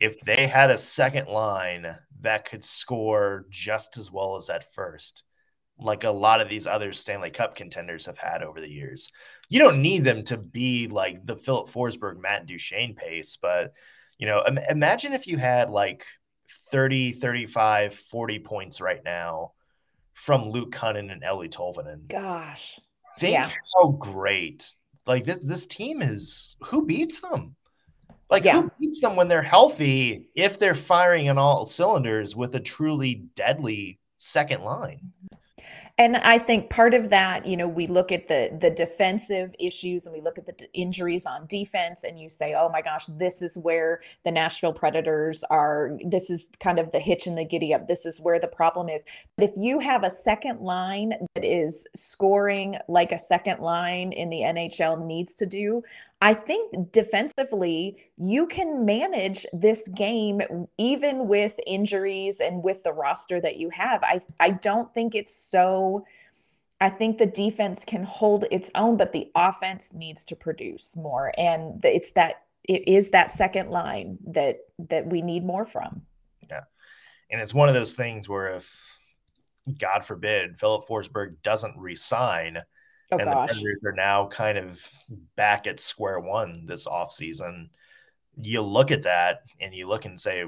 if 0.00 0.20
they 0.20 0.46
had 0.46 0.70
a 0.70 0.78
second 0.78 1.28
line 1.28 1.96
that 2.20 2.44
could 2.44 2.64
score 2.64 3.46
just 3.50 3.96
as 3.96 4.10
well 4.10 4.36
as 4.36 4.50
at 4.50 4.72
first, 4.74 5.22
like 5.78 6.04
a 6.04 6.10
lot 6.10 6.40
of 6.40 6.48
these 6.48 6.66
other 6.66 6.92
Stanley 6.92 7.30
Cup 7.30 7.54
contenders 7.54 8.06
have 8.06 8.18
had 8.18 8.42
over 8.42 8.60
the 8.60 8.68
years. 8.68 9.10
You 9.48 9.58
don't 9.58 9.82
need 9.82 10.04
them 10.04 10.24
to 10.24 10.36
be 10.36 10.88
like 10.88 11.26
the 11.26 11.36
Filip 11.36 11.68
Forsberg, 11.68 12.20
Matt 12.20 12.46
Duchene 12.46 12.94
pace, 12.94 13.36
but 13.40 13.72
you 14.18 14.26
know, 14.26 14.42
Im- 14.46 14.58
imagine 14.70 15.12
if 15.12 15.26
you 15.26 15.36
had 15.36 15.70
like 15.70 16.06
30, 16.72 17.12
35, 17.12 17.94
40 17.94 18.38
points 18.40 18.80
right 18.80 19.02
now 19.04 19.52
from 20.14 20.48
Luke 20.48 20.72
Kunin 20.72 21.12
and 21.12 21.22
Eeli 21.22 21.50
Tolvanen. 21.50 22.08
Gosh. 22.08 22.80
Think 23.18 23.34
yeah. 23.34 23.50
how 23.76 23.90
great. 23.90 24.70
Like 25.06 25.24
this, 25.24 25.38
this 25.42 25.66
team 25.66 26.02
is 26.02 26.56
who 26.64 26.86
beats 26.86 27.20
them? 27.20 27.56
Like 28.30 28.44
yeah. 28.44 28.62
who 28.62 28.70
beats 28.78 29.00
them 29.00 29.16
when 29.16 29.28
they're 29.28 29.42
healthy 29.42 30.28
if 30.34 30.58
they're 30.58 30.74
firing 30.74 31.30
on 31.30 31.38
all 31.38 31.64
cylinders 31.64 32.34
with 32.34 32.54
a 32.54 32.60
truly 32.60 33.26
deadly 33.34 33.98
second 34.16 34.62
line? 34.62 35.12
And 35.98 36.18
I 36.18 36.36
think 36.38 36.68
part 36.68 36.92
of 36.92 37.08
that, 37.08 37.46
you 37.46 37.56
know, 37.56 37.66
we 37.66 37.86
look 37.86 38.12
at 38.12 38.28
the 38.28 38.54
the 38.60 38.68
defensive 38.68 39.54
issues 39.58 40.04
and 40.04 40.14
we 40.14 40.20
look 40.20 40.36
at 40.36 40.44
the 40.44 40.52
d- 40.52 40.66
injuries 40.74 41.24
on 41.24 41.46
defense, 41.46 42.04
and 42.04 42.20
you 42.20 42.28
say, 42.28 42.54
"Oh 42.54 42.68
my 42.68 42.82
gosh, 42.82 43.06
this 43.06 43.40
is 43.40 43.56
where 43.56 44.02
the 44.22 44.30
Nashville 44.30 44.74
Predators 44.74 45.42
are. 45.44 45.96
This 46.04 46.28
is 46.28 46.48
kind 46.60 46.78
of 46.78 46.92
the 46.92 46.98
hitch 46.98 47.26
and 47.26 47.38
the 47.38 47.46
giddy 47.46 47.72
up. 47.72 47.88
This 47.88 48.04
is 48.04 48.20
where 48.20 48.38
the 48.38 48.46
problem 48.46 48.90
is." 48.90 49.04
But 49.38 49.48
if 49.48 49.56
you 49.56 49.78
have 49.78 50.04
a 50.04 50.10
second 50.10 50.60
line 50.60 51.14
that 51.34 51.44
is 51.44 51.86
scoring 51.94 52.76
like 52.88 53.12
a 53.12 53.18
second 53.18 53.60
line 53.60 54.12
in 54.12 54.28
the 54.28 54.42
NHL 54.42 55.02
needs 55.02 55.32
to 55.36 55.46
do, 55.46 55.82
I 56.20 56.32
think 56.32 56.92
defensively, 56.92 57.98
you 58.16 58.46
can 58.46 58.86
manage 58.86 59.46
this 59.52 59.86
game 59.88 60.40
even 60.78 61.28
with 61.28 61.54
injuries 61.66 62.40
and 62.40 62.62
with 62.62 62.82
the 62.82 62.92
roster 62.92 63.40
that 63.40 63.58
you 63.58 63.68
have. 63.70 64.02
I, 64.02 64.20
I 64.40 64.50
don't 64.50 64.92
think 64.94 65.14
it's 65.14 65.34
so. 65.34 66.06
I 66.80 66.90
think 66.90 67.18
the 67.18 67.26
defense 67.26 67.84
can 67.86 68.02
hold 68.04 68.46
its 68.50 68.70
own, 68.74 68.96
but 68.96 69.12
the 69.12 69.30
offense 69.34 69.92
needs 69.94 70.24
to 70.26 70.36
produce 70.36 70.96
more. 70.96 71.32
And 71.38 71.84
it's 71.84 72.12
that 72.12 72.44
it 72.64 72.88
is 72.88 73.10
that 73.10 73.30
second 73.30 73.70
line 73.70 74.18
that 74.28 74.60
that 74.90 75.06
we 75.06 75.20
need 75.20 75.44
more 75.44 75.66
from. 75.66 76.02
Yeah. 76.48 76.62
And 77.30 77.40
it's 77.40 77.54
one 77.54 77.68
of 77.68 77.74
those 77.74 77.94
things 77.94 78.28
where 78.28 78.56
if 78.56 78.98
God 79.78 80.04
forbid 80.04 80.58
Filip 80.58 80.86
Forsberg 80.86 81.36
doesn't 81.42 81.76
resign, 81.76 82.62
Oh, 83.12 83.18
and 83.18 83.26
gosh. 83.26 83.48
the 83.48 83.54
Predators 83.54 83.82
are 83.84 83.92
now 83.92 84.26
kind 84.26 84.58
of 84.58 84.84
back 85.36 85.66
at 85.66 85.78
square 85.78 86.18
one 86.18 86.66
this 86.66 86.86
offseason. 86.86 87.68
You 88.40 88.62
look 88.62 88.90
at 88.90 89.04
that 89.04 89.42
and 89.60 89.74
you 89.74 89.86
look 89.86 90.04
and 90.04 90.20
say, 90.20 90.44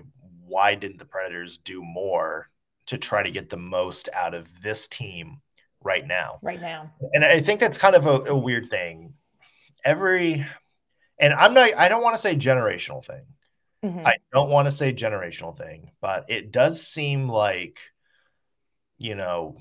why 0.47 0.75
didn't 0.75 0.99
the 0.99 1.05
Predators 1.05 1.59
do 1.59 1.83
more 1.83 2.51
to 2.87 2.99
try 2.99 3.23
to 3.23 3.31
get 3.31 3.49
the 3.51 3.57
most 3.57 4.09
out 4.15 4.35
of 4.35 4.49
this 4.63 4.89
team 4.89 5.41
right 5.83 6.07
now? 6.07 6.39
Right 6.43 6.61
now. 6.61 6.93
And 7.13 7.25
I 7.25 7.41
think 7.41 7.61
that's 7.61 7.79
kind 7.79 7.95
of 7.95 8.07
a, 8.07 8.31
a 8.31 8.37
weird 8.37 8.67
thing. 8.67 9.15
Every, 9.85 10.45
and 11.21 11.33
I'm 11.33 11.55
not, 11.55 11.71
I 11.77 11.89
don't 11.89 12.03
want 12.03 12.17
to 12.17 12.21
say 12.21 12.35
generational 12.35 13.05
thing. 13.05 13.23
Mm-hmm. 13.85 14.07
I 14.07 14.17
don't 14.33 14.51
want 14.51 14.67
to 14.67 14.73
say 14.73 14.93
generational 14.93 15.57
thing, 15.57 15.93
but 16.01 16.25
it 16.29 16.51
does 16.51 16.85
seem 16.85 17.29
like, 17.29 17.79
you 18.97 19.15
know, 19.15 19.57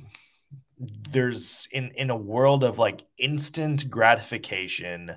there's 0.80 1.68
in 1.72 1.92
in 1.96 2.10
a 2.10 2.16
world 2.16 2.64
of 2.64 2.78
like 2.78 3.04
instant 3.18 3.90
gratification 3.90 5.16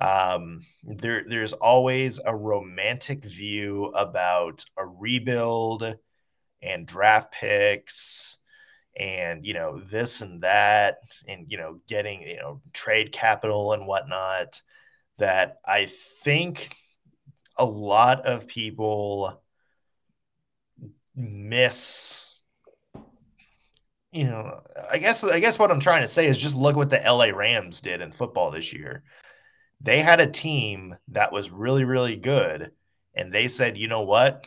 um 0.00 0.64
there 0.84 1.24
there's 1.28 1.52
always 1.54 2.20
a 2.24 2.34
romantic 2.34 3.24
view 3.24 3.86
about 3.86 4.64
a 4.76 4.86
rebuild 4.86 5.96
and 6.62 6.86
draft 6.86 7.32
picks 7.32 8.38
and 8.98 9.46
you 9.46 9.54
know 9.54 9.80
this 9.80 10.22
and 10.22 10.42
that 10.42 10.98
and 11.28 11.46
you 11.50 11.58
know 11.58 11.80
getting 11.88 12.22
you 12.22 12.36
know 12.36 12.62
trade 12.72 13.12
capital 13.12 13.72
and 13.72 13.86
whatnot 13.86 14.62
that 15.18 15.58
i 15.66 15.86
think 15.86 16.70
a 17.58 17.64
lot 17.64 18.26
of 18.26 18.46
people 18.48 19.42
miss 21.14 22.35
you 24.16 24.24
know, 24.24 24.62
I 24.90 24.96
guess 24.96 25.22
I 25.22 25.40
guess 25.40 25.58
what 25.58 25.70
I'm 25.70 25.80
trying 25.80 26.00
to 26.02 26.08
say 26.08 26.26
is 26.26 26.38
just 26.38 26.56
look 26.56 26.74
what 26.74 26.88
the 26.88 27.02
LA 27.04 27.26
Rams 27.26 27.82
did 27.82 28.00
in 28.00 28.12
football 28.12 28.50
this 28.50 28.72
year. 28.72 29.02
They 29.82 30.00
had 30.00 30.20
a 30.20 30.26
team 30.26 30.96
that 31.08 31.32
was 31.32 31.50
really 31.50 31.84
really 31.84 32.16
good 32.16 32.72
and 33.14 33.32
they 33.32 33.46
said, 33.46 33.76
"You 33.76 33.88
know 33.88 34.02
what? 34.02 34.46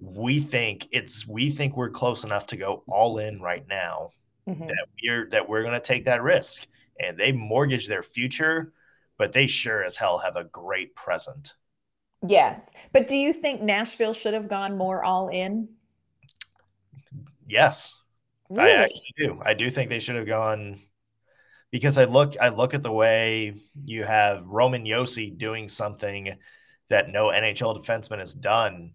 We 0.00 0.40
think 0.40 0.88
it's 0.90 1.26
we 1.26 1.50
think 1.50 1.76
we're 1.76 1.90
close 1.90 2.24
enough 2.24 2.46
to 2.48 2.56
go 2.56 2.82
all 2.88 3.18
in 3.18 3.42
right 3.42 3.66
now 3.68 4.10
mm-hmm. 4.48 4.66
that 4.66 4.86
we're 5.02 5.28
that 5.30 5.48
we're 5.48 5.62
going 5.62 5.74
to 5.74 5.80
take 5.80 6.06
that 6.06 6.22
risk." 6.22 6.66
And 6.98 7.18
they 7.18 7.32
mortgage 7.32 7.88
their 7.88 8.04
future, 8.04 8.72
but 9.18 9.32
they 9.32 9.46
sure 9.46 9.84
as 9.84 9.96
hell 9.96 10.16
have 10.18 10.36
a 10.36 10.44
great 10.44 10.94
present. 10.94 11.52
Yes. 12.26 12.70
But 12.92 13.06
do 13.06 13.16
you 13.16 13.34
think 13.34 13.60
Nashville 13.60 14.14
should 14.14 14.32
have 14.32 14.48
gone 14.48 14.78
more 14.78 15.04
all 15.04 15.28
in? 15.28 15.68
Yes. 17.46 18.00
Really? 18.50 18.70
I 18.70 18.74
actually 18.74 19.14
do. 19.16 19.40
I 19.44 19.54
do 19.54 19.70
think 19.70 19.88
they 19.90 19.98
should 19.98 20.16
have 20.16 20.26
gone 20.26 20.80
because 21.70 21.98
I 21.98 22.04
look 22.04 22.34
I 22.40 22.50
look 22.50 22.74
at 22.74 22.82
the 22.82 22.92
way 22.92 23.62
you 23.84 24.04
have 24.04 24.46
Roman 24.46 24.84
Josi 24.84 25.36
doing 25.36 25.68
something 25.68 26.36
that 26.88 27.08
no 27.08 27.28
NHL 27.28 27.82
defenseman 27.82 28.18
has 28.18 28.34
done 28.34 28.92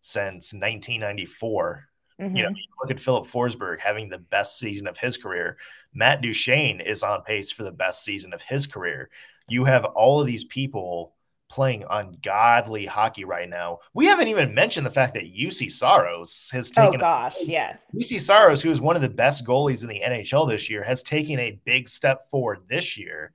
since 0.00 0.52
1994. 0.52 1.88
Mm-hmm. 2.20 2.36
You 2.36 2.42
know, 2.42 2.48
you 2.50 2.64
look 2.82 2.90
at 2.90 3.00
Filip 3.00 3.28
Forsberg 3.28 3.78
having 3.78 4.08
the 4.08 4.18
best 4.18 4.58
season 4.58 4.88
of 4.88 4.98
his 4.98 5.16
career. 5.16 5.56
Matt 5.94 6.20
Duchene 6.20 6.80
is 6.80 7.02
on 7.02 7.22
pace 7.22 7.52
for 7.52 7.62
the 7.62 7.72
best 7.72 8.04
season 8.04 8.34
of 8.34 8.42
his 8.42 8.66
career. 8.66 9.08
You 9.48 9.64
have 9.64 9.84
all 9.84 10.20
of 10.20 10.26
these 10.26 10.44
people 10.44 11.14
playing 11.48 11.84
ungodly 11.88 12.86
hockey 12.86 13.24
right 13.24 13.48
now. 13.48 13.78
We 13.94 14.06
haven't 14.06 14.28
even 14.28 14.54
mentioned 14.54 14.86
the 14.86 14.90
fact 14.90 15.14
that 15.14 15.32
Juuse 15.34 15.72
Saros 15.72 16.48
has 16.52 16.70
oh, 16.76 16.82
taken. 16.82 16.96
Oh 16.96 17.00
gosh, 17.00 17.36
yes. 17.42 17.86
Juuse 17.94 18.20
Saros, 18.20 18.62
who 18.62 18.70
is 18.70 18.80
one 18.80 18.96
of 18.96 19.02
the 19.02 19.08
best 19.08 19.44
goalies 19.46 19.82
in 19.82 19.88
the 19.88 20.02
NHL 20.04 20.48
this 20.48 20.68
year, 20.68 20.82
has 20.82 21.02
taken 21.02 21.38
a 21.38 21.58
big 21.64 21.88
step 21.88 22.30
forward 22.30 22.60
this 22.68 22.98
year. 22.98 23.32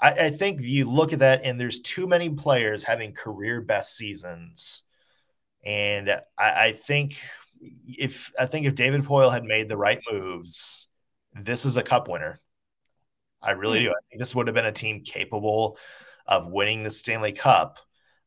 I, 0.00 0.10
I 0.10 0.30
think 0.30 0.60
you 0.60 0.90
look 0.90 1.12
at 1.12 1.20
that, 1.20 1.42
and 1.44 1.58
there's 1.58 1.80
too 1.80 2.06
many 2.06 2.28
players 2.28 2.84
having 2.84 3.12
career 3.12 3.60
best 3.60 3.96
seasons, 3.96 4.82
and 5.64 6.10
I, 6.38 6.66
I 6.66 6.72
think 6.72 7.18
if 7.86 8.32
I 8.38 8.46
think 8.46 8.66
if 8.66 8.74
David 8.74 9.04
Poile 9.04 9.32
had 9.32 9.44
made 9.44 9.68
the 9.68 9.76
right 9.76 10.00
moves, 10.10 10.88
this 11.34 11.64
is 11.64 11.76
a 11.76 11.82
cup 11.82 12.08
winner. 12.08 12.40
I 13.40 13.52
really 13.52 13.78
hmm. 13.80 13.86
do. 13.86 13.90
I 13.90 14.02
think 14.08 14.18
this 14.18 14.34
would 14.34 14.46
have 14.48 14.54
been 14.54 14.66
a 14.66 14.72
team 14.72 15.02
capable 15.02 15.78
of 16.32 16.46
winning 16.46 16.82
the 16.82 16.90
Stanley 16.90 17.32
Cup. 17.32 17.78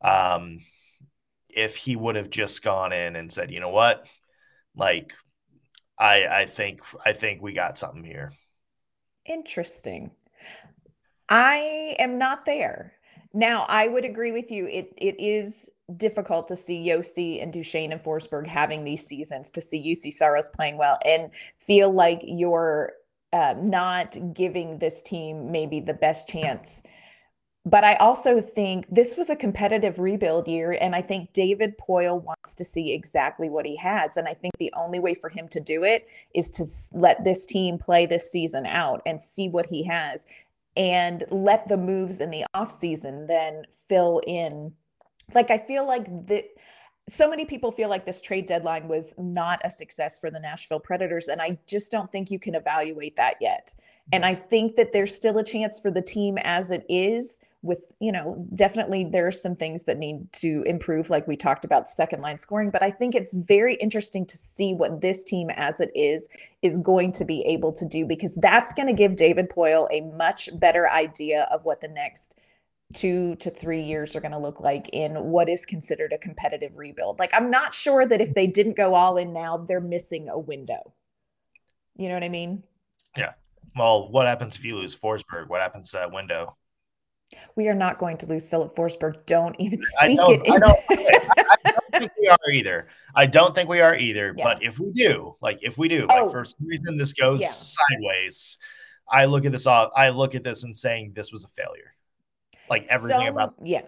Um, 0.02 0.60
if 1.50 1.76
he 1.76 1.96
would 1.96 2.16
have 2.16 2.30
just 2.30 2.64
gone 2.64 2.94
in 2.94 3.16
and 3.16 3.32
said, 3.32 3.52
you 3.52 3.60
know 3.60 3.70
what, 3.70 4.06
like 4.76 5.14
I 5.98 6.26
I 6.28 6.46
think 6.46 6.82
I 7.06 7.14
think 7.14 7.42
we 7.42 7.54
got 7.54 7.78
something 7.78 8.04
here. 8.04 8.34
Interesting. 9.26 10.12
I 11.30 11.96
am 11.98 12.18
not 12.18 12.46
there. 12.46 12.94
Now, 13.34 13.66
I 13.68 13.88
would 13.88 14.06
agree 14.06 14.32
with 14.32 14.52
you. 14.52 14.68
It 14.68 14.94
it 14.98 15.16
is 15.20 15.70
difficult 15.98 16.48
to 16.50 16.56
see 16.56 16.88
Josi 16.88 17.42
and 17.42 17.54
Duchene 17.54 17.92
and 17.92 18.04
Forsberg 18.04 18.48
having 18.48 18.84
these 18.84 19.06
seasons, 19.06 19.52
to 19.52 19.62
see 19.62 19.82
Juuse 19.82 20.14
Saros 20.14 20.50
playing 20.50 20.78
well 20.78 20.98
and 21.06 21.30
feel 21.60 21.92
like 21.92 22.22
you're 22.24 22.94
uh, 23.34 23.56
not 23.58 24.18
giving 24.34 24.80
this 24.80 25.02
team 25.04 25.52
maybe 25.52 25.80
the 25.80 25.94
best 25.94 26.28
chance 26.28 26.82
but 27.66 27.84
I 27.84 27.96
also 27.96 28.40
think 28.42 28.86
this 28.92 29.18
was 29.18 29.32
a 29.32 29.36
competitive 29.36 29.98
rebuild 29.98 30.48
year. 30.48 30.78
And 30.80 30.96
I 30.96 31.02
think 31.02 31.34
David 31.34 31.78
Poile 31.80 32.22
wants 32.22 32.54
to 32.56 32.64
see 32.64 32.94
exactly 32.94 33.50
what 33.50 33.66
he 33.66 33.76
has. 33.78 34.18
And 34.18 34.28
I 34.28 34.36
think 34.36 34.54
the 34.60 34.72
only 34.78 35.00
way 35.00 35.16
for 35.16 35.30
him 35.30 35.48
to 35.50 35.60
do 35.60 35.84
it 35.84 36.08
is 36.36 36.52
to 36.52 36.66
let 36.94 37.24
this 37.24 37.48
team 37.48 37.80
play 37.80 38.06
this 38.06 38.32
season 38.32 38.68
out 38.68 39.02
and 39.08 39.20
see 39.20 39.50
what 39.50 39.66
he 39.66 39.84
has 39.86 40.28
and 40.78 41.24
let 41.32 41.68
the 41.68 41.78
moves 41.78 42.20
in 42.20 42.30
the 42.30 42.46
offseason 42.56 43.28
then 43.28 43.64
fill 43.88 44.22
in. 44.28 44.72
Like, 45.34 45.50
I 45.50 45.58
feel 45.58 45.88
like 45.88 46.06
the 46.28 46.46
so 47.08 47.30
many 47.30 47.46
people 47.46 47.72
feel 47.72 47.88
like 47.88 48.04
this 48.04 48.20
trade 48.20 48.48
deadline 48.48 48.88
was 48.88 49.14
not 49.18 49.62
a 49.64 49.70
success 49.70 50.18
for 50.18 50.32
the 50.32 50.40
Nashville 50.40 50.80
Predators. 50.80 51.28
And 51.28 51.40
I 51.40 51.60
just 51.68 51.92
don't 51.92 52.12
think 52.12 52.32
you 52.32 52.40
can 52.40 52.56
evaluate 52.56 53.16
that 53.18 53.36
yet. 53.40 53.76
And 54.12 54.26
I 54.26 54.34
think 54.34 54.76
that 54.76 54.92
there's 54.92 55.16
still 55.16 55.38
a 55.38 55.44
chance 55.44 55.80
for 55.80 55.92
the 55.92 56.02
team 56.02 56.40
as 56.40 56.72
it 56.72 56.84
is 56.90 57.42
with 57.66 57.92
you 58.00 58.12
know 58.12 58.46
definitely 58.54 59.04
there 59.04 59.26
are 59.26 59.32
some 59.32 59.56
things 59.56 59.84
that 59.86 59.98
need 59.98 60.32
to 60.32 60.64
improve 60.64 61.10
like 61.10 61.28
we 61.28 61.36
talked 61.36 61.66
about 61.66 61.90
second 61.90 62.22
line 62.22 62.38
scoring 62.38 62.70
but 62.70 62.84
i 62.84 62.92
think 62.92 63.16
it's 63.16 63.34
very 63.34 63.76
interesting 63.76 64.26
to 64.26 64.38
see 64.38 64.74
what 64.74 65.02
this 65.02 65.24
team 65.24 65.50
as 65.50 65.80
it 65.80 65.92
is 65.96 66.28
is 66.62 66.78
going 66.78 67.12
to 67.12 67.26
be 67.26 67.42
able 67.42 67.74
to 67.74 67.86
do 67.86 68.06
because 68.06 68.36
that's 68.36 68.74
going 68.74 68.88
to 68.88 68.94
give 68.94 69.16
david 69.16 69.50
poile 69.50 69.88
a 69.92 70.02
much 70.16 70.48
better 70.60 70.90
idea 70.90 71.48
of 71.52 71.66
what 71.66 71.82
the 71.82 71.88
next 71.88 72.36
two 72.94 73.36
to 73.38 73.50
three 73.50 73.82
years 73.82 74.16
are 74.16 74.22
going 74.22 74.32
to 74.32 74.38
look 74.38 74.60
like 74.60 74.90
in 74.90 75.16
what 75.16 75.50
is 75.50 75.66
considered 75.66 76.14
a 76.14 76.20
competitive 76.20 76.72
rebuild. 76.76 77.18
Like 77.18 77.32
i'm 77.34 77.50
not 77.50 77.74
sure 77.74 78.06
that 78.06 78.22
if 78.22 78.36
they 78.36 78.48
didn't 78.48 78.78
go 78.78 78.94
all 78.94 79.18
in 79.18 79.34
now 79.34 79.58
they're 79.58 79.82
missing 79.82 80.30
a 80.30 80.38
window. 80.38 80.94
You 81.98 82.10
know 82.10 82.14
what 82.14 82.24
i 82.24 82.30
mean? 82.30 82.64
Yeah. 83.18 83.34
Well 83.76 84.12
what 84.12 84.28
happens 84.28 84.56
if 84.56 84.64
you 84.64 84.76
lose 84.76 84.96
forsberg? 84.96 85.48
What 85.48 85.62
happens 85.62 85.92
to 85.92 85.98
that 85.98 86.14
window 86.14 86.56
we 87.56 87.68
are 87.68 87.74
not 87.74 87.98
going 87.98 88.18
to 88.18 88.26
lose 88.26 88.50
Filip 88.50 88.76
Forsberg. 88.76 89.26
Don't 89.26 89.56
even 89.60 89.82
speak 89.82 90.20
I 90.20 90.34
it. 90.34 90.42
I 90.50 90.60
don't, 90.60 90.80
I 90.90 91.72
don't, 91.72 91.96
think 91.96 92.12
we 92.20 92.28
are 92.28 92.52
either. 92.52 92.88
I 93.16 93.26
don't 93.26 93.56
think 93.56 93.70
we 93.70 93.82
are 93.82 93.96
either. 93.96 94.34
Yeah. 94.38 94.44
But 94.44 94.64
if 94.64 94.80
we 94.80 94.92
do, 94.92 95.36
like 95.42 95.60
if 95.62 95.78
we 95.78 95.88
do, 95.88 96.08
oh, 96.10 96.24
like 96.24 96.32
for 96.32 96.46
some 96.46 96.68
reason 96.68 96.98
this 96.98 97.14
goes 97.14 97.42
yeah. 97.42 97.50
sideways, 97.50 98.60
I 99.10 99.26
look 99.26 99.46
at 99.46 99.52
this 99.52 99.68
off. 99.68 99.92
I 99.96 100.10
look 100.10 100.36
at 100.36 100.44
this 100.44 100.64
and 100.64 100.76
saying 100.76 101.14
this 101.16 101.32
was 101.32 101.44
a 101.44 101.50
failure. 101.50 101.94
Like 102.70 102.88
everything 102.88 103.28
so, 103.28 103.32
about 103.32 103.56
yeah. 103.64 103.82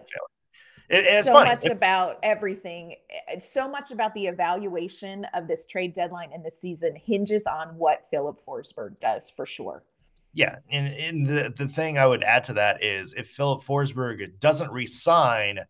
It, 0.88 1.04
it's 1.04 1.26
so 1.26 1.34
funny. 1.34 1.50
much 1.50 1.66
about 1.66 2.18
everything. 2.22 2.94
Eh, 3.10 3.34
eh, 3.34 3.38
so 3.38 3.68
much 3.68 3.90
about 3.90 4.14
the 4.14 4.26
evaluation 4.26 5.26
of 5.34 5.46
this 5.46 5.66
trade 5.66 5.92
deadline 5.92 6.30
and 6.32 6.42
the 6.42 6.50
season 6.50 6.96
hinges 6.96 7.44
on 7.44 7.76
what 7.76 8.06
Filip 8.10 8.38
Forsberg 8.46 8.98
does 8.98 9.30
for 9.30 9.44
sure. 9.44 9.84
Yeah, 10.32 10.56
and, 10.70 10.86
and 10.88 11.26
the, 11.26 11.52
the 11.56 11.68
thing 11.68 11.98
I 11.98 12.06
would 12.06 12.22
add 12.22 12.44
to 12.44 12.54
that 12.54 12.84
is 12.84 13.14
if 13.14 13.28
Filip 13.30 13.62
Forsberg 13.62 14.38
doesn't 14.38 14.70
resign, 14.70 15.60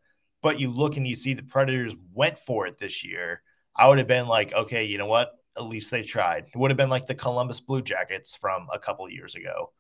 but 0.42 0.60
you 0.60 0.70
look 0.70 0.96
and 0.96 1.06
you 1.06 1.14
see 1.14 1.34
the 1.34 1.42
Predators 1.42 1.94
went 2.12 2.38
for 2.38 2.66
it 2.66 2.78
this 2.78 3.04
year, 3.04 3.42
I 3.74 3.88
would 3.88 3.98
have 3.98 4.08
been 4.08 4.26
like, 4.26 4.52
okay, 4.52 4.84
you 4.84 4.98
know 4.98 5.06
what? 5.06 5.30
At 5.56 5.64
least 5.64 5.90
they 5.90 6.02
tried. 6.02 6.46
It 6.52 6.58
would 6.58 6.70
have 6.70 6.76
been 6.76 6.90
like 6.90 7.06
the 7.06 7.14
Columbus 7.14 7.60
Blue 7.60 7.82
Jackets 7.82 8.34
from 8.34 8.66
a 8.72 8.78
couple 8.78 9.08
years 9.08 9.34
ago, 9.34 9.72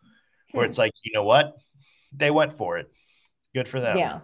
where 0.52 0.64
hmm. 0.64 0.70
it's 0.70 0.78
like, 0.78 0.92
you 1.02 1.12
know 1.12 1.24
what? 1.24 1.56
They 2.12 2.30
went 2.30 2.52
for 2.52 2.78
it. 2.78 2.90
Good 3.54 3.68
for 3.68 3.80
them. 3.80 3.98
Yeah. 3.98 4.20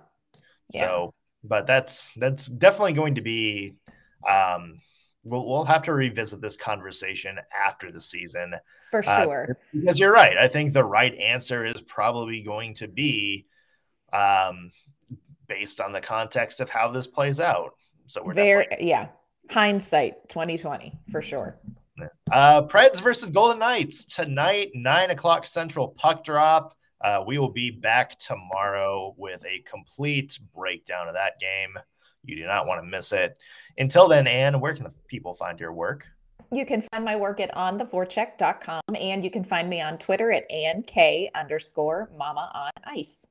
yeah. 0.72 0.80
So, 0.80 1.14
but 1.42 1.66
that's 1.66 2.10
that's 2.16 2.46
definitely 2.46 2.94
going 2.94 3.16
to 3.16 3.20
be 3.20 3.74
um 4.28 4.80
we'll 5.24 5.46
we'll 5.46 5.64
have 5.64 5.82
to 5.82 5.92
revisit 5.92 6.40
this 6.40 6.56
conversation 6.56 7.38
after 7.66 7.90
the 7.90 8.00
season 8.00 8.54
for 8.90 9.02
uh, 9.06 9.22
sure. 9.22 9.46
Uh, 9.50 9.54
because 9.72 9.98
you're 9.98 10.12
right. 10.12 10.36
I 10.36 10.48
think 10.48 10.72
the 10.72 10.84
right 10.84 11.14
answer 11.14 11.64
is 11.64 11.80
probably 11.80 12.42
going 12.42 12.74
to 12.74 12.88
be 12.88 13.46
um, 14.12 14.70
based 15.48 15.80
on 15.80 15.92
the 15.92 16.00
context 16.00 16.60
of 16.60 16.70
how 16.70 16.88
this 16.88 17.06
plays 17.06 17.40
out. 17.40 17.74
So 18.06 18.22
we're 18.22 18.34
very 18.34 18.66
yeah. 18.80 19.08
Hindsight 19.50 20.28
2020 20.30 20.92
for 21.10 21.20
sure. 21.20 21.58
Uh, 22.30 22.62
Preds 22.62 23.00
versus 23.00 23.30
Golden 23.30 23.58
Knights 23.58 24.04
tonight, 24.04 24.70
nine 24.74 25.10
o'clock 25.10 25.46
Central 25.46 25.88
puck 25.88 26.24
drop. 26.24 26.74
Uh, 27.00 27.22
we 27.26 27.38
will 27.38 27.52
be 27.52 27.70
back 27.70 28.18
tomorrow 28.18 29.14
with 29.18 29.44
a 29.44 29.62
complete 29.68 30.38
breakdown 30.54 31.06
of 31.06 31.14
that 31.14 31.38
game. 31.38 31.78
You 32.24 32.36
do 32.36 32.46
not 32.46 32.66
want 32.66 32.82
to 32.82 32.88
miss 32.88 33.12
it. 33.12 33.36
Until 33.78 34.08
then, 34.08 34.26
Ann, 34.26 34.60
where 34.60 34.74
can 34.74 34.84
the 34.84 34.92
people 35.08 35.34
find 35.34 35.58
your 35.58 35.72
work? 35.72 36.08
You 36.52 36.64
can 36.64 36.82
find 36.92 37.04
my 37.04 37.16
work 37.16 37.40
at 37.40 37.52
ontheforecheck.com 37.54 38.82
and 38.94 39.24
you 39.24 39.30
can 39.30 39.44
find 39.44 39.68
me 39.68 39.80
on 39.80 39.98
Twitter 39.98 40.30
at 40.30 40.48
Ann 40.50 40.82
K 40.82 41.30
underscore 41.34 42.10
mama 42.16 42.50
on 42.54 42.70
ice. 42.84 43.26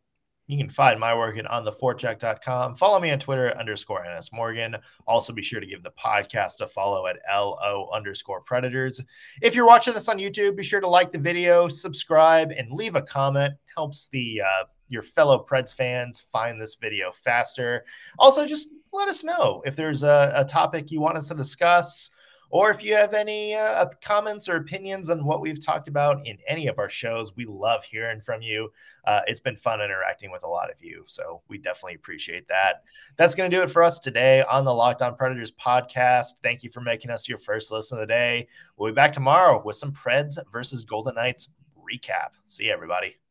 You 0.48 0.58
can 0.58 0.70
find 0.70 1.00
my 1.00 1.16
work 1.16 1.38
at 1.38 1.46
ontheforecheck.com. 1.46 2.76
Follow 2.76 3.00
me 3.00 3.12
on 3.12 3.20
Twitter 3.20 3.48
at 3.48 3.58
underscore 3.58 4.04
NS 4.06 4.32
Morgan. 4.34 4.76
Also, 5.08 5.32
be 5.32 5.42
sure 5.42 5.62
to 5.62 5.66
give 5.66 5.84
the 5.84 5.92
podcast 5.92 6.60
a 6.60 6.68
follow 6.68 7.08
at 7.08 7.20
LO 7.34 7.90
underscore 7.94 8.42
predators. 8.42 9.02
If 9.42 9.56
you're 9.56 9.66
watching 9.66 9.94
this 9.94 10.10
on 10.10 10.18
YouTube, 10.18 10.58
be 10.58 10.64
sure 10.64 10.82
to 10.82 10.88
like 10.88 11.14
the 11.14 11.18
video, 11.18 11.70
subscribe, 11.70 12.52
and 12.52 12.70
leave 12.72 12.96
a 12.96 13.02
comment. 13.02 13.54
Helps 13.74 14.10
the 14.10 14.42
uh, 14.42 14.66
your 14.90 15.02
fellow 15.02 15.46
Preds 15.50 15.74
fans 15.74 16.20
find 16.20 16.62
this 16.62 16.76
video 16.76 17.10
faster. 17.10 17.86
Also, 18.20 18.46
just 18.46 18.74
let 18.94 19.10
us 19.10 19.24
know 19.24 19.62
if 19.66 19.76
there's 19.76 20.04
a, 20.04 20.32
a 20.36 20.46
topic 20.46 20.92
you 20.92 21.02
want 21.02 21.18
us 21.18 21.28
to 21.30 21.36
discuss 21.36 22.10
or 22.54 22.70
if 22.70 22.84
you 22.84 22.94
have 22.94 23.16
any 23.16 23.56
uh, 23.56 23.88
comments 24.04 24.48
or 24.48 24.58
opinions 24.58 25.10
on 25.10 25.26
what 25.26 25.42
we've 25.42 25.66
talked 25.66 25.88
about 25.88 26.24
in 26.28 26.38
any 26.48 26.68
of 26.68 26.78
our 26.78 26.88
shows, 26.88 27.36
we 27.36 27.46
love 27.46 27.84
hearing 27.84 28.22
from 28.22 28.44
you. 28.44 28.72
Uh, 29.06 29.22
it's 29.26 29.40
been 29.40 29.56
fun 29.56 29.82
interacting 29.82 30.32
with 30.32 30.44
a 30.44 30.48
lot 30.48 30.70
of 30.70 30.80
you. 30.80 31.04
So 31.08 31.42
we 31.48 31.58
definitely 31.58 31.96
appreciate 31.96 32.48
that. 32.50 32.84
That's 33.18 33.34
going 33.34 33.50
to 33.50 33.58
do 33.58 33.64
it 33.64 33.72
for 33.72 33.82
us 33.82 33.98
today 33.98 34.44
on 34.44 34.66
the 34.66 34.74
Locked 34.74 35.02
On 35.02 35.16
Predators 35.16 35.52
podcast. 35.52 36.42
Thank 36.44 36.62
you 36.62 36.70
for 36.70 36.82
making 36.82 37.10
us 37.10 37.28
your 37.28 37.40
first 37.40 37.72
listen 37.72 37.98
of 37.98 38.04
the 38.04 38.14
day. 38.14 38.48
We'll 38.78 38.92
be 38.92 38.96
back 38.96 39.14
tomorrow 39.14 39.60
with 39.66 39.78
some 39.78 39.92
Preds 39.92 40.38
versus 40.52 40.84
Golden 40.84 41.16
Knights 41.16 41.50
recap. 41.76 42.30
See 42.46 42.66
you, 42.66 42.72
everybody. 42.72 43.23